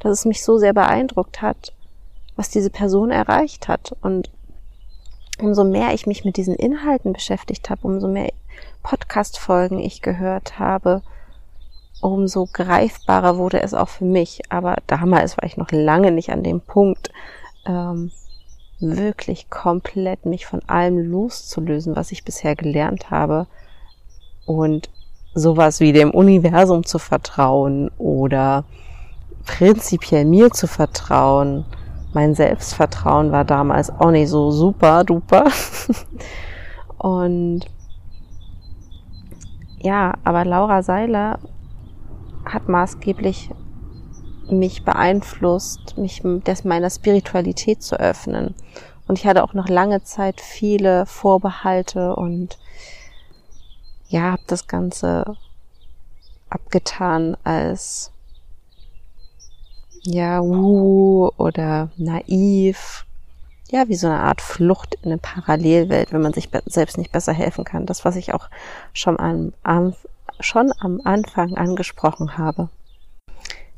dass 0.00 0.20
es 0.20 0.24
mich 0.24 0.44
so 0.44 0.58
sehr 0.58 0.72
beeindruckt 0.72 1.42
hat, 1.42 1.72
was 2.36 2.50
diese 2.50 2.70
Person 2.70 3.10
erreicht 3.10 3.68
hat. 3.68 3.96
Und 4.02 4.30
umso 5.40 5.64
mehr 5.64 5.92
ich 5.94 6.06
mich 6.06 6.24
mit 6.24 6.36
diesen 6.36 6.54
Inhalten 6.54 7.12
beschäftigt 7.12 7.70
habe, 7.70 7.86
umso 7.86 8.08
mehr 8.08 8.32
Podcast-Folgen 8.82 9.78
ich 9.78 10.02
gehört 10.02 10.58
habe, 10.58 11.02
umso 12.00 12.46
greifbarer 12.52 13.38
wurde 13.38 13.62
es 13.62 13.74
auch 13.74 13.88
für 13.88 14.04
mich. 14.04 14.42
Aber 14.50 14.76
damals 14.86 15.36
war 15.36 15.44
ich 15.44 15.56
noch 15.56 15.72
lange 15.72 16.12
nicht 16.12 16.30
an 16.30 16.42
dem 16.42 16.60
Punkt, 16.60 17.10
ähm, 17.66 18.12
wirklich 18.78 19.48
komplett 19.48 20.26
mich 20.26 20.46
von 20.46 20.60
allem 20.66 20.98
loszulösen, 20.98 21.96
was 21.96 22.12
ich 22.12 22.24
bisher 22.24 22.56
gelernt 22.56 23.10
habe 23.10 23.46
und 24.44 24.90
sowas 25.34 25.80
wie 25.80 25.92
dem 25.92 26.10
Universum 26.10 26.84
zu 26.84 26.98
vertrauen 26.98 27.90
oder 27.98 28.64
prinzipiell 29.44 30.24
mir 30.24 30.50
zu 30.50 30.66
vertrauen. 30.66 31.64
Mein 32.12 32.34
Selbstvertrauen 32.34 33.32
war 33.32 33.44
damals 33.44 33.90
auch 33.90 34.10
nicht 34.10 34.28
so 34.28 34.50
super 34.50 35.04
duper. 35.04 35.44
und 36.98 37.66
ja, 39.78 40.14
aber 40.24 40.44
Laura 40.44 40.82
Seiler 40.82 41.38
hat 42.44 42.68
maßgeblich 42.68 43.50
mich 44.50 44.84
beeinflusst, 44.84 45.96
mich 45.96 46.22
des 46.24 46.64
meiner 46.64 46.90
Spiritualität 46.90 47.82
zu 47.82 47.98
öffnen. 47.98 48.54
Und 49.08 49.18
ich 49.18 49.26
hatte 49.26 49.44
auch 49.44 49.54
noch 49.54 49.68
lange 49.68 50.02
Zeit 50.02 50.40
viele 50.40 51.06
Vorbehalte 51.06 52.16
und 52.16 52.58
ja, 54.08 54.32
habe 54.32 54.42
das 54.46 54.66
Ganze 54.66 55.36
abgetan 56.48 57.36
als 57.44 58.12
ja, 60.02 60.40
wuh 60.40 61.30
oder 61.36 61.90
naiv. 61.96 63.04
Ja, 63.68 63.88
wie 63.88 63.96
so 63.96 64.06
eine 64.06 64.20
Art 64.20 64.40
Flucht 64.40 64.94
in 65.02 65.10
eine 65.10 65.18
Parallelwelt, 65.18 66.12
wenn 66.12 66.22
man 66.22 66.32
sich 66.32 66.48
selbst 66.66 66.98
nicht 66.98 67.10
besser 67.10 67.32
helfen 67.32 67.64
kann. 67.64 67.86
Das, 67.86 68.04
was 68.04 68.14
ich 68.14 68.32
auch 68.32 68.48
schon 68.92 69.18
am, 69.18 69.52
am 69.64 69.94
schon 70.38 70.72
am 70.78 71.00
Anfang 71.02 71.56
angesprochen 71.56 72.38
habe. 72.38 72.68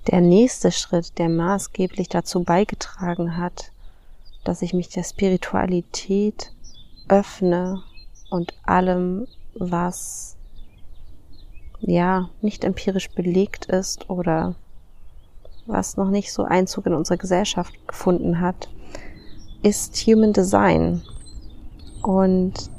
Der 0.07 0.21
nächste 0.21 0.73
Schritt, 0.73 1.19
der 1.19 1.28
maßgeblich 1.28 2.09
dazu 2.09 2.43
beigetragen 2.43 3.37
hat, 3.37 3.73
dass 4.45 4.62
ich 4.62 4.73
mich 4.73 4.88
der 4.88 5.02
Spiritualität 5.02 6.52
öffne 7.09 7.83
und 8.31 8.55
allem, 8.62 9.26
was 9.55 10.37
ja 11.81 12.31
nicht 12.40 12.64
empirisch 12.64 13.11
belegt 13.11 13.67
ist 13.67 14.09
oder 14.09 14.55
was 15.67 15.97
noch 15.97 16.11
nicht 16.11 16.33
so 16.33 16.45
Einzug 16.45 16.87
in 16.87 16.95
unsere 16.95 17.19
Gesellschaft 17.19 17.75
gefunden 17.87 18.40
hat, 18.40 18.69
ist 19.62 19.97
Human 20.07 20.33
Design. 20.33 21.02
Und 22.02 22.71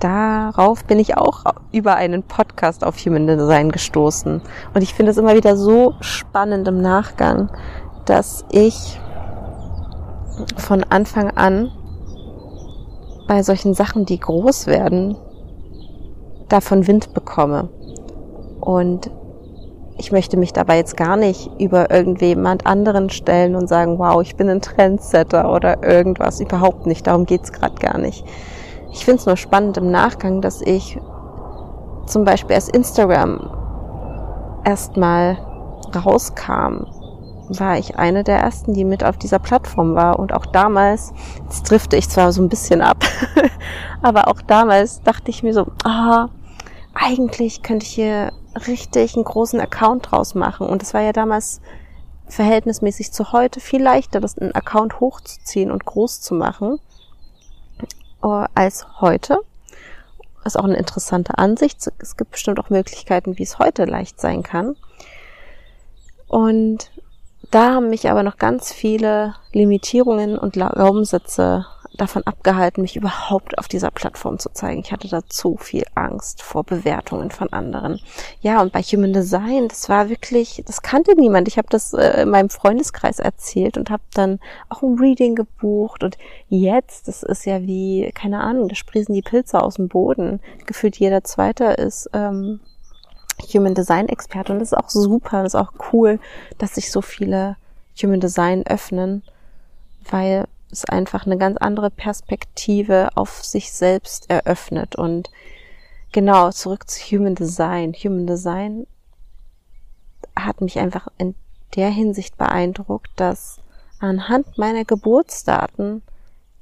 darauf 0.00 0.84
bin 0.84 0.98
ich 0.98 1.16
auch 1.16 1.44
über 1.72 1.94
einen 1.94 2.22
Podcast 2.22 2.84
auf 2.84 2.96
Human 2.98 3.26
Design 3.26 3.70
gestoßen. 3.70 4.42
Und 4.74 4.82
ich 4.82 4.94
finde 4.94 5.12
es 5.12 5.18
immer 5.18 5.34
wieder 5.34 5.56
so 5.56 5.94
spannend 6.00 6.66
im 6.66 6.80
Nachgang, 6.80 7.50
dass 8.06 8.44
ich 8.50 9.00
von 10.56 10.84
Anfang 10.84 11.30
an 11.30 11.70
bei 13.28 13.42
solchen 13.42 13.74
Sachen, 13.74 14.06
die 14.06 14.18
groß 14.18 14.66
werden, 14.66 15.16
davon 16.48 16.86
Wind 16.86 17.14
bekomme. 17.14 17.68
Und 18.60 19.10
ich 19.98 20.12
möchte 20.12 20.36
mich 20.36 20.52
dabei 20.52 20.78
jetzt 20.78 20.96
gar 20.96 21.16
nicht 21.16 21.50
über 21.60 21.90
irgendjemand 21.90 22.66
anderen 22.66 23.10
stellen 23.10 23.54
und 23.54 23.68
sagen, 23.68 23.98
wow, 23.98 24.20
ich 24.22 24.34
bin 24.34 24.48
ein 24.48 24.62
Trendsetter 24.62 25.52
oder 25.52 25.82
irgendwas. 25.82 26.40
Überhaupt 26.40 26.86
nicht. 26.86 27.06
Darum 27.06 27.26
geht's 27.26 27.52
gerade 27.52 27.74
gar 27.74 27.98
nicht. 27.98 28.24
Ich 28.92 29.04
finde 29.04 29.20
es 29.20 29.26
nur 29.26 29.36
spannend 29.36 29.76
im 29.76 29.90
Nachgang, 29.90 30.40
dass 30.40 30.60
ich 30.60 30.98
zum 32.06 32.24
Beispiel 32.24 32.56
als 32.56 32.68
Instagram 32.68 33.50
erstmal 34.64 35.38
rauskam, 35.94 36.86
war 37.48 37.78
ich 37.78 37.98
eine 37.98 38.22
der 38.24 38.38
ersten, 38.38 38.74
die 38.74 38.84
mit 38.84 39.02
auf 39.04 39.16
dieser 39.16 39.38
Plattform 39.38 39.94
war. 39.94 40.18
Und 40.18 40.32
auch 40.32 40.46
damals, 40.46 41.12
jetzt 41.44 41.70
drifte 41.70 41.96
ich 41.96 42.08
zwar 42.08 42.32
so 42.32 42.42
ein 42.42 42.48
bisschen 42.48 42.80
ab, 42.80 43.04
aber 44.02 44.28
auch 44.28 44.40
damals 44.42 45.02
dachte 45.02 45.30
ich 45.30 45.42
mir 45.42 45.54
so, 45.54 45.66
ah, 45.84 46.28
eigentlich 46.94 47.62
könnte 47.62 47.86
ich 47.86 47.92
hier 47.92 48.32
richtig 48.66 49.14
einen 49.14 49.24
großen 49.24 49.60
Account 49.60 50.10
draus 50.10 50.34
machen. 50.34 50.68
Und 50.68 50.82
es 50.82 50.94
war 50.94 51.00
ja 51.00 51.12
damals 51.12 51.60
verhältnismäßig 52.26 53.12
zu 53.12 53.32
heute 53.32 53.60
viel 53.60 53.82
leichter, 53.82 54.20
das 54.20 54.38
einen 54.38 54.54
Account 54.54 55.00
hochzuziehen 55.00 55.70
und 55.70 55.84
groß 55.84 56.20
zu 56.20 56.34
machen 56.34 56.78
als 58.22 58.86
heute. 59.00 59.38
ist 60.44 60.58
auch 60.58 60.64
eine 60.64 60.76
interessante 60.76 61.38
Ansicht. 61.38 61.78
Es 61.98 62.16
gibt 62.16 62.32
bestimmt 62.32 62.58
auch 62.58 62.70
Möglichkeiten, 62.70 63.38
wie 63.38 63.42
es 63.42 63.58
heute 63.58 63.84
leicht 63.84 64.20
sein 64.20 64.42
kann. 64.42 64.76
Und 66.28 66.90
da 67.50 67.74
haben 67.74 67.90
mich 67.90 68.08
aber 68.08 68.22
noch 68.22 68.36
ganz 68.36 68.72
viele 68.72 69.34
Limitierungen 69.52 70.38
und 70.38 70.52
Glaubenssätze 70.52 71.66
davon 71.94 72.22
abgehalten, 72.24 72.82
mich 72.82 72.96
überhaupt 72.96 73.58
auf 73.58 73.68
dieser 73.68 73.90
Plattform 73.90 74.38
zu 74.38 74.50
zeigen. 74.50 74.80
Ich 74.80 74.92
hatte 74.92 75.08
da 75.08 75.22
zu 75.28 75.56
viel 75.56 75.84
Angst 75.94 76.42
vor 76.42 76.64
Bewertungen 76.64 77.30
von 77.30 77.52
anderen. 77.52 78.00
Ja, 78.40 78.60
und 78.60 78.72
bei 78.72 78.82
Human 78.82 79.12
Design, 79.12 79.68
das 79.68 79.88
war 79.88 80.08
wirklich, 80.08 80.62
das 80.66 80.82
kannte 80.82 81.14
niemand. 81.16 81.48
Ich 81.48 81.58
habe 81.58 81.68
das 81.70 81.92
äh, 81.92 82.22
in 82.22 82.30
meinem 82.30 82.50
Freundeskreis 82.50 83.18
erzählt 83.18 83.76
und 83.76 83.90
habe 83.90 84.02
dann 84.14 84.38
auch 84.68 84.82
ein 84.82 84.98
Reading 84.98 85.34
gebucht. 85.34 86.04
Und 86.04 86.16
jetzt, 86.48 87.08
das 87.08 87.22
ist 87.22 87.44
ja 87.44 87.62
wie, 87.62 88.10
keine 88.14 88.40
Ahnung, 88.40 88.68
da 88.68 88.74
sprießen 88.74 89.14
die 89.14 89.22
Pilze 89.22 89.60
aus 89.60 89.74
dem 89.74 89.88
Boden. 89.88 90.40
Gefühlt 90.66 90.96
jeder 90.96 91.24
Zweite 91.24 91.64
ist 91.64 92.08
ähm, 92.12 92.60
Human 93.52 93.74
Design 93.74 94.08
Experte. 94.08 94.52
Und 94.52 94.60
das 94.60 94.72
ist 94.72 94.78
auch 94.78 94.90
super, 94.90 95.42
das 95.42 95.54
ist 95.54 95.60
auch 95.60 95.72
cool, 95.92 96.20
dass 96.58 96.76
sich 96.76 96.92
so 96.92 97.02
viele 97.02 97.56
Human 98.00 98.20
Design 98.20 98.64
öffnen, 98.66 99.22
weil 100.10 100.46
es 100.72 100.84
einfach 100.84 101.26
eine 101.26 101.38
ganz 101.38 101.56
andere 101.58 101.90
Perspektive 101.90 103.10
auf 103.14 103.44
sich 103.44 103.72
selbst 103.72 104.30
eröffnet. 104.30 104.96
Und 104.96 105.30
genau, 106.12 106.50
zurück 106.50 106.88
zu 106.88 107.00
Human 107.00 107.34
Design. 107.34 107.92
Human 107.92 108.26
Design 108.26 108.86
hat 110.36 110.60
mich 110.60 110.78
einfach 110.78 111.08
in 111.18 111.34
der 111.76 111.90
Hinsicht 111.90 112.36
beeindruckt, 112.36 113.10
dass 113.16 113.60
anhand 113.98 114.58
meiner 114.58 114.84
Geburtsdaten 114.84 116.02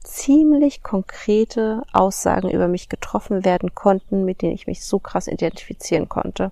ziemlich 0.03 0.83
konkrete 0.83 1.83
Aussagen 1.93 2.51
über 2.51 2.69
mich 2.69 2.89
getroffen 2.89 3.45
werden 3.45 3.75
konnten, 3.75 4.25
mit 4.25 4.43
denen 4.43 4.55
ich 4.55 4.67
mich 4.67 4.85
so 4.85 4.99
krass 4.99 5.29
identifizieren 5.29 6.09
konnte. 6.09 6.51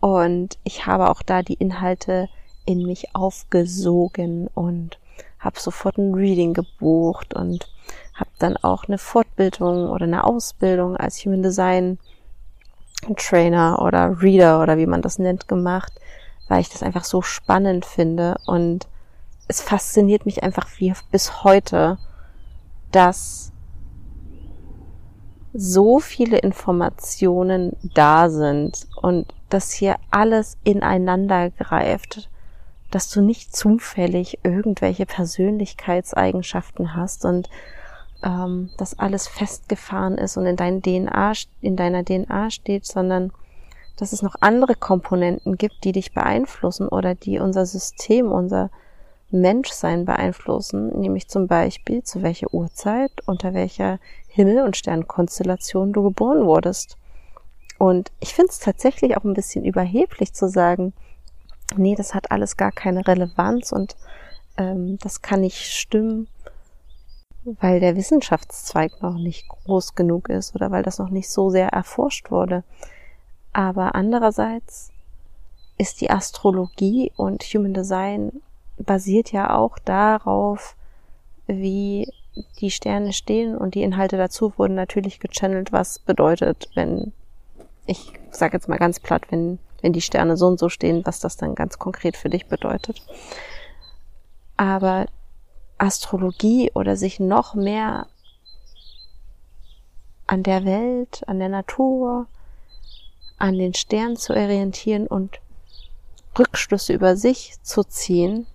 Und 0.00 0.58
ich 0.64 0.86
habe 0.86 1.10
auch 1.10 1.22
da 1.22 1.42
die 1.42 1.54
Inhalte 1.54 2.28
in 2.64 2.86
mich 2.86 3.14
aufgesogen 3.14 4.48
und 4.48 4.99
habe 5.40 5.58
sofort 5.58 5.98
ein 5.98 6.14
Reading 6.14 6.54
gebucht 6.54 7.34
und 7.34 7.68
habe 8.14 8.30
dann 8.38 8.56
auch 8.58 8.84
eine 8.84 8.98
Fortbildung 8.98 9.88
oder 9.88 10.04
eine 10.04 10.24
Ausbildung 10.24 10.96
als 10.96 11.24
Human 11.24 11.42
Design 11.42 11.98
Trainer 13.16 13.80
oder 13.80 14.20
Reader 14.20 14.62
oder 14.62 14.76
wie 14.76 14.86
man 14.86 15.02
das 15.02 15.18
nennt 15.18 15.48
gemacht, 15.48 15.92
weil 16.48 16.60
ich 16.60 16.68
das 16.68 16.82
einfach 16.82 17.04
so 17.04 17.22
spannend 17.22 17.86
finde. 17.86 18.36
Und 18.46 18.86
es 19.48 19.62
fasziniert 19.62 20.26
mich 20.26 20.42
einfach 20.42 20.68
wie 20.76 20.92
bis 21.10 21.42
heute, 21.42 21.98
dass 22.92 23.52
so 25.52 25.98
viele 25.98 26.38
Informationen 26.38 27.76
da 27.94 28.28
sind 28.28 28.86
und 29.00 29.34
dass 29.48 29.72
hier 29.72 29.96
alles 30.10 30.58
ineinander 30.62 31.50
greift 31.50 32.28
dass 32.90 33.10
du 33.10 33.20
nicht 33.20 33.54
zufällig 33.54 34.38
irgendwelche 34.42 35.06
Persönlichkeitseigenschaften 35.06 36.94
hast 36.94 37.24
und 37.24 37.48
ähm, 38.22 38.70
dass 38.76 38.98
alles 38.98 39.28
festgefahren 39.28 40.18
ist 40.18 40.36
und 40.36 40.46
in 40.46 40.56
dein 40.56 40.82
DNA, 40.82 41.32
in 41.60 41.76
deiner 41.76 42.04
DNA 42.04 42.50
steht, 42.50 42.84
sondern 42.84 43.32
dass 43.96 44.12
es 44.12 44.22
noch 44.22 44.36
andere 44.40 44.74
Komponenten 44.74 45.56
gibt, 45.56 45.84
die 45.84 45.92
dich 45.92 46.12
beeinflussen 46.12 46.88
oder 46.88 47.14
die 47.14 47.38
unser 47.38 47.66
System, 47.66 48.32
unser 48.32 48.70
Menschsein 49.30 50.04
beeinflussen, 50.04 50.98
nämlich 50.98 51.28
zum 51.28 51.46
Beispiel 51.46 52.02
zu 52.02 52.22
welcher 52.22 52.52
Uhrzeit, 52.52 53.12
unter 53.26 53.54
welcher 53.54 53.98
Himmel- 54.28 54.62
und 54.62 54.76
Sternkonstellation 54.76 55.92
du 55.92 56.02
geboren 56.02 56.44
wurdest. 56.44 56.96
Und 57.78 58.10
ich 58.20 58.34
finde 58.34 58.50
es 58.50 58.58
tatsächlich 58.58 59.16
auch 59.16 59.24
ein 59.24 59.34
bisschen 59.34 59.64
überheblich 59.64 60.32
zu 60.32 60.48
sagen, 60.48 60.92
nee, 61.76 61.94
das 61.94 62.14
hat 62.14 62.30
alles 62.30 62.56
gar 62.56 62.72
keine 62.72 63.06
Relevanz 63.06 63.72
und 63.72 63.96
ähm, 64.56 64.98
das 64.98 65.22
kann 65.22 65.40
nicht 65.40 65.72
stimmen, 65.72 66.28
weil 67.44 67.80
der 67.80 67.96
Wissenschaftszweig 67.96 69.00
noch 69.02 69.14
nicht 69.14 69.48
groß 69.48 69.94
genug 69.94 70.28
ist 70.28 70.54
oder 70.54 70.70
weil 70.70 70.82
das 70.82 70.98
noch 70.98 71.10
nicht 71.10 71.30
so 71.30 71.50
sehr 71.50 71.68
erforscht 71.68 72.30
wurde. 72.30 72.64
Aber 73.52 73.94
andererseits 73.94 74.90
ist 75.78 76.00
die 76.00 76.10
Astrologie 76.10 77.12
und 77.16 77.42
Human 77.42 77.74
Design 77.74 78.42
basiert 78.78 79.32
ja 79.32 79.56
auch 79.56 79.78
darauf, 79.78 80.76
wie 81.46 82.12
die 82.60 82.70
Sterne 82.70 83.12
stehen 83.12 83.56
und 83.56 83.74
die 83.74 83.82
Inhalte 83.82 84.16
dazu 84.16 84.52
wurden 84.56 84.74
natürlich 84.74 85.20
gechannelt, 85.20 85.72
was 85.72 85.98
bedeutet, 85.98 86.68
wenn 86.74 87.12
ich 87.86 88.12
sage 88.30 88.56
jetzt 88.56 88.68
mal 88.68 88.78
ganz 88.78 89.00
platt, 89.00 89.22
wenn 89.30 89.58
wenn 89.82 89.92
die 89.92 90.00
Sterne 90.00 90.36
so 90.36 90.46
und 90.46 90.58
so 90.58 90.68
stehen, 90.68 91.04
was 91.04 91.20
das 91.20 91.36
dann 91.36 91.54
ganz 91.54 91.78
konkret 91.78 92.16
für 92.16 92.28
dich 92.28 92.46
bedeutet. 92.46 93.02
Aber 94.56 95.06
Astrologie 95.78 96.70
oder 96.74 96.96
sich 96.96 97.20
noch 97.20 97.54
mehr 97.54 98.06
an 100.26 100.42
der 100.42 100.64
Welt, 100.64 101.22
an 101.26 101.38
der 101.38 101.48
Natur, 101.48 102.26
an 103.38 103.58
den 103.58 103.74
Sternen 103.74 104.16
zu 104.16 104.34
orientieren 104.34 105.06
und 105.06 105.40
Rückschlüsse 106.38 106.92
über 106.92 107.16
sich 107.16 107.54
zu 107.62 107.82
ziehen, 107.82 108.46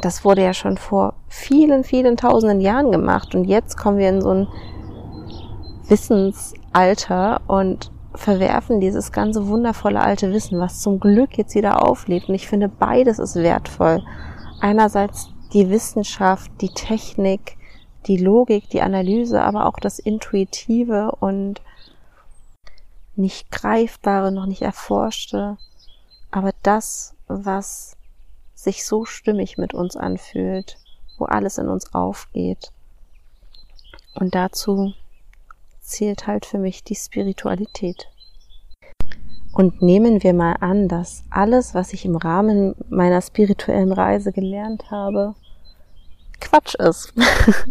das 0.00 0.24
wurde 0.24 0.42
ja 0.42 0.54
schon 0.54 0.76
vor 0.76 1.14
vielen, 1.28 1.84
vielen 1.84 2.16
tausenden 2.16 2.60
Jahren 2.60 2.90
gemacht 2.90 3.34
und 3.34 3.44
jetzt 3.44 3.76
kommen 3.76 3.98
wir 3.98 4.08
in 4.08 4.20
so 4.20 4.30
ein 4.30 4.48
Wissensalter 5.88 7.42
und 7.46 7.92
verwerfen 8.14 8.80
dieses 8.80 9.12
ganze 9.12 9.48
wundervolle 9.48 10.00
alte 10.00 10.32
Wissen, 10.32 10.58
was 10.60 10.80
zum 10.80 11.00
Glück 11.00 11.36
jetzt 11.36 11.54
wieder 11.54 11.86
auflebt. 11.86 12.28
Und 12.28 12.34
ich 12.34 12.46
finde, 12.46 12.68
beides 12.68 13.18
ist 13.18 13.36
wertvoll. 13.36 14.02
Einerseits 14.60 15.28
die 15.52 15.70
Wissenschaft, 15.70 16.50
die 16.60 16.70
Technik, 16.70 17.56
die 18.06 18.16
Logik, 18.16 18.68
die 18.70 18.82
Analyse, 18.82 19.42
aber 19.42 19.66
auch 19.66 19.78
das 19.78 19.98
Intuitive 19.98 21.12
und 21.20 21.62
nicht 23.16 23.50
greifbare, 23.50 24.32
noch 24.32 24.46
nicht 24.46 24.62
erforschte, 24.62 25.56
aber 26.30 26.50
das, 26.62 27.14
was 27.28 27.96
sich 28.54 28.84
so 28.84 29.04
stimmig 29.04 29.58
mit 29.58 29.74
uns 29.74 29.96
anfühlt, 29.96 30.78
wo 31.18 31.26
alles 31.26 31.58
in 31.58 31.68
uns 31.68 31.94
aufgeht. 31.94 32.72
Und 34.14 34.34
dazu 34.34 34.94
zählt 35.84 36.26
halt 36.26 36.46
für 36.46 36.58
mich 36.58 36.82
die 36.82 36.94
Spiritualität. 36.94 38.08
Und 39.52 39.82
nehmen 39.82 40.22
wir 40.22 40.34
mal 40.34 40.56
an, 40.60 40.88
dass 40.88 41.22
alles, 41.30 41.74
was 41.74 41.92
ich 41.92 42.04
im 42.04 42.16
Rahmen 42.16 42.74
meiner 42.88 43.22
spirituellen 43.22 43.92
Reise 43.92 44.32
gelernt 44.32 44.90
habe, 44.90 45.34
Quatsch 46.40 46.74
ist. 46.74 47.12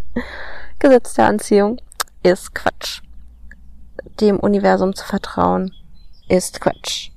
Gesetz 0.80 1.16
der 1.16 1.28
Anziehung 1.28 1.82
ist 2.24 2.56
Quatsch. 2.56 3.02
dem 4.22 4.40
Universum 4.40 4.96
zu 4.96 5.06
vertrauen, 5.06 5.74
ist 6.30 6.62
Quatsch. 6.62 7.10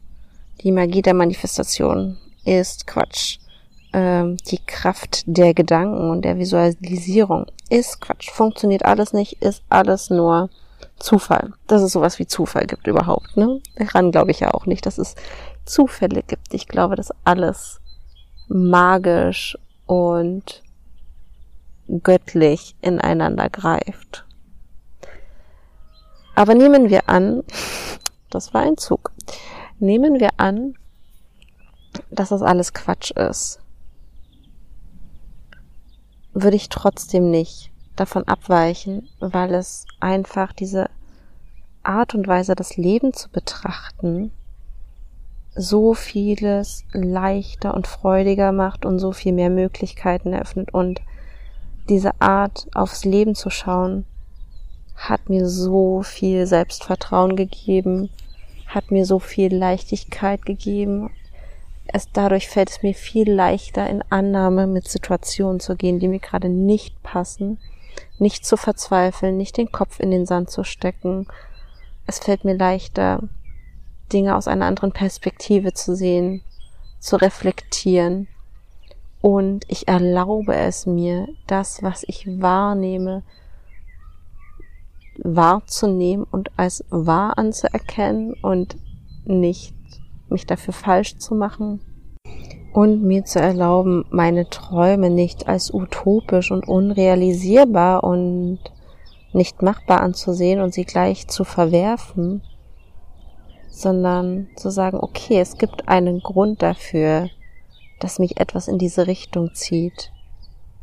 Die 0.62 0.72
Magie 0.72 1.02
der 1.02 1.14
Manifestation 1.14 2.18
ist 2.44 2.86
Quatsch. 2.86 3.38
Ähm, 3.92 4.36
die 4.48 4.58
Kraft 4.58 5.22
der 5.26 5.54
Gedanken 5.54 6.10
und 6.10 6.22
der 6.22 6.38
Visualisierung 6.38 7.46
ist 7.70 8.00
Quatsch. 8.00 8.30
Funktioniert 8.30 8.84
alles 8.84 9.12
nicht, 9.12 9.40
ist 9.42 9.62
alles 9.68 10.10
nur 10.10 10.50
Zufall. 11.06 11.52
Dass 11.68 11.82
es 11.82 11.92
sowas 11.92 12.18
wie 12.18 12.26
Zufall 12.26 12.66
gibt 12.66 12.88
überhaupt, 12.88 13.36
ne? 13.36 13.60
Daran 13.76 14.10
glaube 14.10 14.32
ich 14.32 14.40
ja 14.40 14.52
auch 14.52 14.66
nicht, 14.66 14.86
dass 14.86 14.98
es 14.98 15.14
Zufälle 15.64 16.24
gibt. 16.24 16.52
Ich 16.52 16.66
glaube, 16.66 16.96
dass 16.96 17.12
alles 17.22 17.80
magisch 18.48 19.56
und 19.86 20.64
göttlich 22.02 22.74
ineinander 22.80 23.48
greift. 23.48 24.24
Aber 26.34 26.56
nehmen 26.56 26.90
wir 26.90 27.08
an, 27.08 27.44
das 28.30 28.52
war 28.52 28.62
ein 28.62 28.76
Zug. 28.76 29.12
Nehmen 29.78 30.18
wir 30.18 30.30
an, 30.38 30.74
dass 32.10 32.30
das 32.30 32.42
alles 32.42 32.72
Quatsch 32.72 33.12
ist. 33.12 33.60
Würde 36.34 36.56
ich 36.56 36.68
trotzdem 36.68 37.30
nicht 37.30 37.70
davon 37.94 38.24
abweichen, 38.24 39.08
weil 39.20 39.54
es 39.54 39.86
einfach 40.00 40.52
diese 40.52 40.90
Art 41.86 42.14
und 42.14 42.26
Weise, 42.26 42.54
das 42.54 42.76
Leben 42.76 43.12
zu 43.12 43.30
betrachten, 43.30 44.32
so 45.54 45.94
vieles 45.94 46.84
leichter 46.92 47.74
und 47.74 47.86
freudiger 47.86 48.52
macht 48.52 48.84
und 48.84 48.98
so 48.98 49.12
viel 49.12 49.32
mehr 49.32 49.50
Möglichkeiten 49.50 50.32
eröffnet 50.32 50.74
und 50.74 51.00
diese 51.88 52.20
Art 52.20 52.66
aufs 52.74 53.04
Leben 53.04 53.34
zu 53.34 53.48
schauen 53.48 54.04
hat 54.96 55.28
mir 55.28 55.46
so 55.48 56.02
viel 56.02 56.46
Selbstvertrauen 56.46 57.36
gegeben, 57.36 58.10
hat 58.66 58.90
mir 58.90 59.04
so 59.04 59.18
viel 59.18 59.54
Leichtigkeit 59.54 60.44
gegeben. 60.44 61.10
Es, 61.86 62.10
dadurch 62.12 62.48
fällt 62.48 62.70
es 62.70 62.82
mir 62.82 62.94
viel 62.94 63.30
leichter, 63.30 63.88
in 63.88 64.02
Annahme 64.10 64.66
mit 64.66 64.88
Situationen 64.88 65.60
zu 65.60 65.76
gehen, 65.76 66.00
die 66.00 66.08
mir 66.08 66.18
gerade 66.18 66.48
nicht 66.48 67.00
passen, 67.02 67.58
nicht 68.18 68.44
zu 68.44 68.56
verzweifeln, 68.56 69.36
nicht 69.36 69.56
den 69.56 69.70
Kopf 69.70 70.00
in 70.00 70.10
den 70.10 70.26
Sand 70.26 70.50
zu 70.50 70.64
stecken. 70.64 71.26
Es 72.06 72.18
fällt 72.18 72.44
mir 72.44 72.56
leichter, 72.56 73.20
Dinge 74.12 74.36
aus 74.36 74.46
einer 74.48 74.66
anderen 74.66 74.92
Perspektive 74.92 75.72
zu 75.72 75.96
sehen, 75.96 76.42
zu 77.00 77.16
reflektieren. 77.16 78.28
Und 79.20 79.64
ich 79.68 79.88
erlaube 79.88 80.54
es 80.54 80.86
mir, 80.86 81.26
das, 81.46 81.82
was 81.82 82.04
ich 82.06 82.26
wahrnehme, 82.40 83.22
wahrzunehmen 85.18 86.26
und 86.30 86.50
als 86.56 86.84
wahr 86.90 87.38
anzuerkennen 87.38 88.34
und 88.34 88.76
nicht 89.24 89.74
mich 90.28 90.46
dafür 90.46 90.74
falsch 90.74 91.18
zu 91.18 91.34
machen 91.34 91.80
und 92.72 93.02
mir 93.02 93.24
zu 93.24 93.40
erlauben, 93.40 94.04
meine 94.10 94.50
Träume 94.50 95.08
nicht 95.08 95.48
als 95.48 95.72
utopisch 95.72 96.50
und 96.50 96.68
unrealisierbar 96.68 98.04
und 98.04 98.58
nicht 99.32 99.62
machbar 99.62 100.00
anzusehen 100.00 100.60
und 100.60 100.72
sie 100.72 100.84
gleich 100.84 101.28
zu 101.28 101.44
verwerfen, 101.44 102.42
sondern 103.68 104.48
zu 104.56 104.70
sagen, 104.70 104.98
okay, 105.00 105.40
es 105.40 105.58
gibt 105.58 105.88
einen 105.88 106.20
Grund 106.20 106.62
dafür, 106.62 107.28
dass 108.00 108.18
mich 108.18 108.40
etwas 108.40 108.68
in 108.68 108.78
diese 108.78 109.06
Richtung 109.06 109.54
zieht 109.54 110.12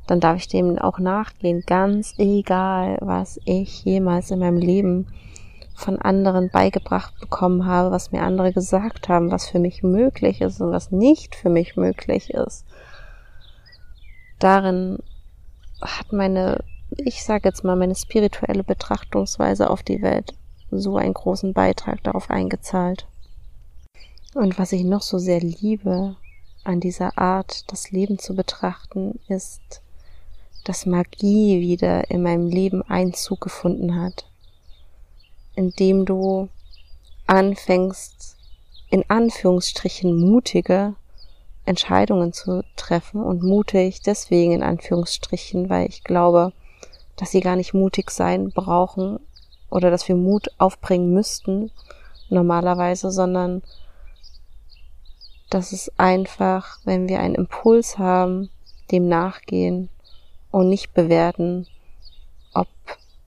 dann 0.08 0.20
darf 0.20 0.38
ich 0.38 0.48
dem 0.48 0.78
auch 0.78 1.00
nachgehen, 1.00 1.64
ganz 1.66 2.16
egal, 2.18 2.98
was 3.02 3.40
ich 3.46 3.84
jemals 3.86 4.32
in 4.32 4.40
meinem 4.40 4.58
Leben 4.58 5.08
von 5.76 6.00
anderen 6.00 6.50
beigebracht 6.50 7.20
bekommen 7.20 7.66
habe, 7.66 7.92
was 7.92 8.12
mir 8.12 8.22
andere 8.22 8.54
gesagt 8.54 9.10
haben, 9.10 9.32
was 9.32 9.50
für 9.50 9.60
mich 9.60 9.82
möglich 9.82 10.42
ist 10.42 10.62
und 10.62 10.72
was 10.72 10.92
nicht 10.92 11.36
für 11.36 11.50
mich 11.50 11.78
möglich 11.78 12.32
ist. 12.32 12.66
Darin 14.40 15.00
hat 15.82 16.12
meine, 16.12 16.64
ich 16.98 17.24
sage 17.24 17.50
jetzt 17.50 17.64
mal, 17.64 17.76
meine 17.76 17.96
spirituelle 17.96 18.64
Betrachtungsweise 18.64 19.70
auf 19.70 19.84
die 19.84 20.02
Welt 20.02 20.34
so 20.72 20.98
einen 20.98 21.14
großen 21.14 21.54
Beitrag 21.54 22.04
darauf 22.04 22.30
eingezahlt. 22.30 23.06
Und 24.34 24.58
was 24.58 24.72
ich 24.72 24.84
noch 24.84 25.02
so 25.02 25.20
sehr 25.20 25.40
liebe 25.40 26.16
an 26.64 26.80
dieser 26.80 27.18
Art, 27.18 27.72
das 27.72 27.92
Leben 27.92 28.18
zu 28.18 28.36
betrachten, 28.36 29.20
ist, 29.28 29.82
dass 30.64 30.86
Magie 30.86 31.62
wieder 31.62 32.10
in 32.10 32.24
meinem 32.24 32.48
Leben 32.48 32.82
Einzug 32.84 33.42
gefunden 33.42 34.02
hat, 34.02 34.26
indem 35.56 36.06
du 36.06 36.50
anfängst, 37.28 38.38
in 38.90 39.04
Anführungsstrichen 39.10 40.16
mutige 40.16 40.96
Entscheidungen 41.66 42.34
zu 42.34 42.64
treffen 42.76 43.22
und 43.22 43.44
mutig 43.44 44.02
deswegen 44.02 44.52
in 44.52 44.64
Anführungsstrichen, 44.64 45.70
weil 45.70 45.88
ich 45.90 46.04
glaube, 46.04 46.54
dass 47.16 47.32
sie 47.32 47.42
gar 47.42 47.56
nicht 47.56 47.74
mutig 47.74 48.12
sein 48.12 48.50
brauchen 48.50 49.20
oder 49.70 49.92
dass 49.92 50.08
wir 50.08 50.16
Mut 50.16 50.50
aufbringen 50.58 51.14
müssten 51.14 51.72
normalerweise, 52.30 53.12
sondern 53.12 53.62
dass 55.50 55.72
es 55.72 55.92
einfach, 55.98 56.80
wenn 56.84 57.08
wir 57.08 57.20
einen 57.20 57.36
Impuls 57.36 57.98
haben, 57.98 58.50
dem 58.92 59.08
nachgehen 59.08 59.90
und 60.52 60.70
nicht 60.70 60.94
bewerten, 60.94 61.68
ob 62.54 62.68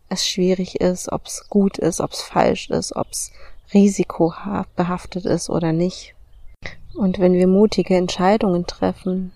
es 0.08 0.26
schwierig 0.26 0.80
ist, 0.80 1.10
ob 1.12 1.26
es 1.26 1.48
gut 1.48 1.78
ist, 1.78 2.00
ob 2.00 2.12
es 2.12 2.22
falsch 2.22 2.70
ist, 2.70 2.94
ob 2.94 3.08
es 3.10 3.32
risikobehaftet 3.72 5.24
ist 5.24 5.50
oder 5.50 5.72
nicht. 5.72 6.14
Und 6.94 7.18
wenn 7.18 7.34
wir 7.34 7.46
mutige 7.46 7.96
Entscheidungen 7.96 8.66
treffen, 8.66 9.32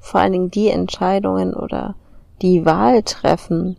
vor 0.00 0.20
allen 0.20 0.32
Dingen 0.32 0.50
die 0.50 0.68
Entscheidungen 0.68 1.54
oder 1.54 1.94
die 2.42 2.64
Wahl 2.64 3.02
treffen, 3.02 3.76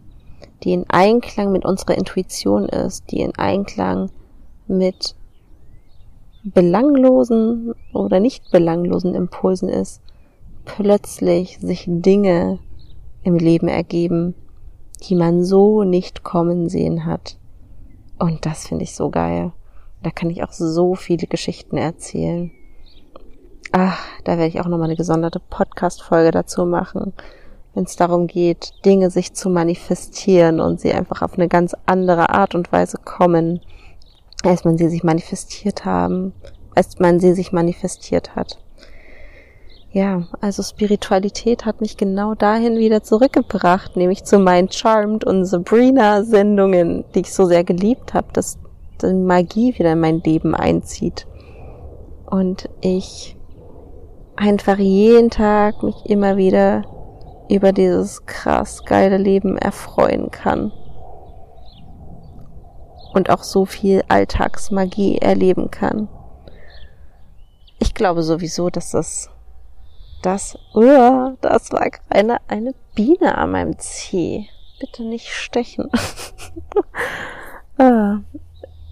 die 0.63 0.73
in 0.73 0.85
Einklang 0.89 1.51
mit 1.51 1.65
unserer 1.65 1.97
Intuition 1.97 2.67
ist, 2.67 3.11
die 3.11 3.21
in 3.21 3.35
Einklang 3.35 4.09
mit 4.67 5.15
belanglosen 6.43 7.73
oder 7.93 8.19
nicht 8.19 8.51
belanglosen 8.51 9.15
Impulsen 9.15 9.69
ist, 9.69 10.01
plötzlich 10.63 11.59
sich 11.59 11.85
Dinge 11.87 12.59
im 13.23 13.35
Leben 13.35 13.67
ergeben, 13.67 14.35
die 15.03 15.15
man 15.15 15.43
so 15.43 15.83
nicht 15.83 16.23
kommen 16.23 16.69
sehen 16.69 17.05
hat. 17.05 17.37
Und 18.17 18.45
das 18.45 18.67
finde 18.67 18.83
ich 18.83 18.95
so 18.95 19.09
geil. 19.09 19.51
Da 20.03 20.11
kann 20.11 20.29
ich 20.29 20.43
auch 20.43 20.51
so 20.51 20.95
viele 20.95 21.27
Geschichten 21.27 21.77
erzählen. 21.77 22.51
Ach, 23.71 23.99
da 24.23 24.37
werde 24.37 24.47
ich 24.47 24.61
auch 24.61 24.67
nochmal 24.67 24.87
eine 24.87 24.95
gesonderte 24.95 25.39
Podcast-Folge 25.39 26.31
dazu 26.31 26.65
machen, 26.65 27.13
wenn 27.75 27.83
es 27.83 27.95
darum 27.95 28.25
geht, 28.25 28.73
Dinge 28.83 29.11
sich 29.11 29.33
zu 29.33 29.49
manifestieren 29.49 30.59
und 30.59 30.79
sie 30.79 30.93
einfach 30.93 31.21
auf 31.21 31.35
eine 31.35 31.47
ganz 31.47 31.75
andere 31.85 32.29
Art 32.31 32.55
und 32.55 32.71
Weise 32.71 32.97
kommen, 33.03 33.61
als 34.43 34.65
man 34.65 34.77
sie 34.77 34.89
sich 34.89 35.03
manifestiert 35.03 35.85
haben, 35.85 36.33
als 36.73 36.97
man 36.99 37.19
sie 37.19 37.33
sich 37.33 37.51
manifestiert 37.51 38.35
hat 38.35 38.57
ja, 39.95 40.23
also 40.41 40.61
Spiritualität 40.61 41.65
hat 41.65 41.79
mich 41.79 41.95
genau 41.95 42.35
dahin 42.35 42.77
wieder 42.77 43.01
zurückgebracht, 43.01 43.95
nämlich 43.95 44.25
zu 44.25 44.39
meinen 44.39 44.69
Charmed 44.69 45.23
und 45.23 45.45
Sabrina 45.45 46.21
Sendungen, 46.23 47.05
die 47.15 47.21
ich 47.21 47.33
so 47.33 47.45
sehr 47.45 47.63
geliebt 47.63 48.13
habe, 48.13 48.27
dass 48.33 48.59
die 49.01 49.13
Magie 49.13 49.73
wieder 49.79 49.93
in 49.93 50.01
mein 50.01 50.19
Leben 50.19 50.53
einzieht. 50.53 51.27
Und 52.25 52.67
ich 52.81 53.37
einfach 54.35 54.77
jeden 54.77 55.29
Tag 55.29 55.81
mich 55.81 55.95
immer 56.03 56.35
wieder 56.35 56.83
über 57.49 57.73
dieses 57.73 58.25
krass 58.25 58.83
geile 58.85 59.17
Leben 59.17 59.57
erfreuen 59.57 60.31
kann. 60.31 60.71
Und 63.13 63.29
auch 63.29 63.43
so 63.43 63.65
viel 63.65 64.03
Alltagsmagie 64.07 65.19
erleben 65.19 65.71
kann. 65.71 66.09
Ich 67.79 67.93
glaube 67.93 68.23
sowieso, 68.23 68.69
dass 68.69 68.91
das 68.91 69.29
das, 70.25 70.57
uh, 70.73 71.35
das 71.41 71.71
war 71.71 71.87
eine, 72.09 72.37
eine 72.47 72.73
Biene 72.95 73.37
an 73.37 73.51
meinem 73.51 73.77
Zeh. 73.77 74.47
Bitte 74.79 75.03
nicht 75.03 75.29
stechen. 75.29 75.89
Ah, 77.77 78.21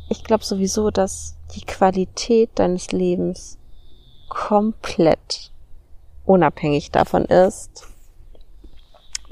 ich 0.09 0.25
glaube 0.25 0.43
sowieso, 0.43 0.91
dass 0.91 1.37
die 1.55 1.61
Qualität 1.61 2.49
deines 2.55 2.91
Lebens 2.91 3.57
komplett 4.27 5.53
unabhängig 6.25 6.91
davon 6.91 7.23
ist, 7.23 7.87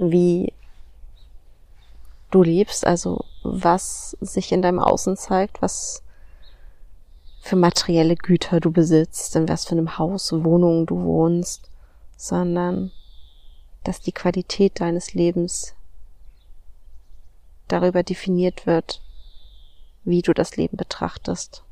wie 0.01 0.53
du 2.31 2.43
lebst, 2.43 2.85
also 2.85 3.25
was 3.43 4.17
sich 4.21 4.51
in 4.51 4.61
deinem 4.61 4.79
Außen 4.79 5.15
zeigt, 5.17 5.61
was 5.61 6.03
für 7.41 7.55
materielle 7.55 8.15
Güter 8.15 8.59
du 8.59 8.71
besitzt, 8.71 9.35
in 9.35 9.47
was 9.47 9.65
für 9.65 9.71
einem 9.71 9.97
Haus, 9.97 10.31
Wohnung 10.31 10.85
du 10.85 11.01
wohnst, 11.03 11.69
sondern 12.15 12.91
dass 13.83 13.99
die 13.99 14.11
Qualität 14.11 14.79
deines 14.79 15.13
Lebens 15.13 15.73
darüber 17.67 18.03
definiert 18.03 18.65
wird, 18.65 19.01
wie 20.03 20.21
du 20.21 20.33
das 20.33 20.55
Leben 20.55 20.77
betrachtest. 20.77 21.63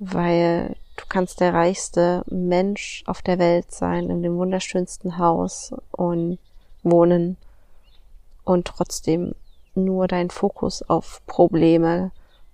Weil 0.00 0.76
du 0.96 1.04
kannst 1.08 1.40
der 1.40 1.54
reichste 1.54 2.24
Mensch 2.28 3.04
auf 3.06 3.22
der 3.22 3.38
Welt 3.38 3.70
sein, 3.72 4.10
in 4.10 4.22
dem 4.22 4.36
wunderschönsten 4.36 5.18
Haus 5.18 5.72
und 5.92 6.38
wohnen 6.82 7.36
und 8.44 8.66
trotzdem 8.66 9.34
nur 9.74 10.08
deinen 10.08 10.30
Fokus 10.30 10.82
auf 10.82 11.22
Probleme 11.26 12.10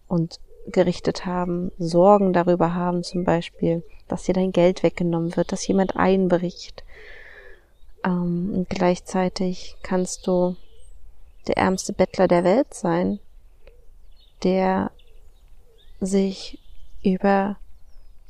und 0.09 0.41
gerichtet 0.67 1.27
haben, 1.27 1.71
Sorgen 1.79 2.33
darüber 2.33 2.75
haben 2.75 3.03
zum 3.03 3.25
Beispiel, 3.25 3.83
dass 4.09 4.25
dir 4.25 4.35
dein 4.35 4.53
Geld 4.53 4.83
weggenommen 4.83 5.37
wird, 5.37 5.53
dass 5.53 5.67
jemand 5.67 5.97
einbricht. 5.97 6.85
Ähm, 8.05 8.53
und 8.55 8.71
gleichzeitig 8.71 9.77
kannst 9.83 10.27
du 10.27 10.57
der 11.47 11.59
ärmste 11.59 11.93
Bettler 11.93 12.29
der 12.29 12.45
Welt 12.45 12.73
sein, 12.73 13.19
der 14.43 14.91
sich 16.01 16.59
über 17.03 17.57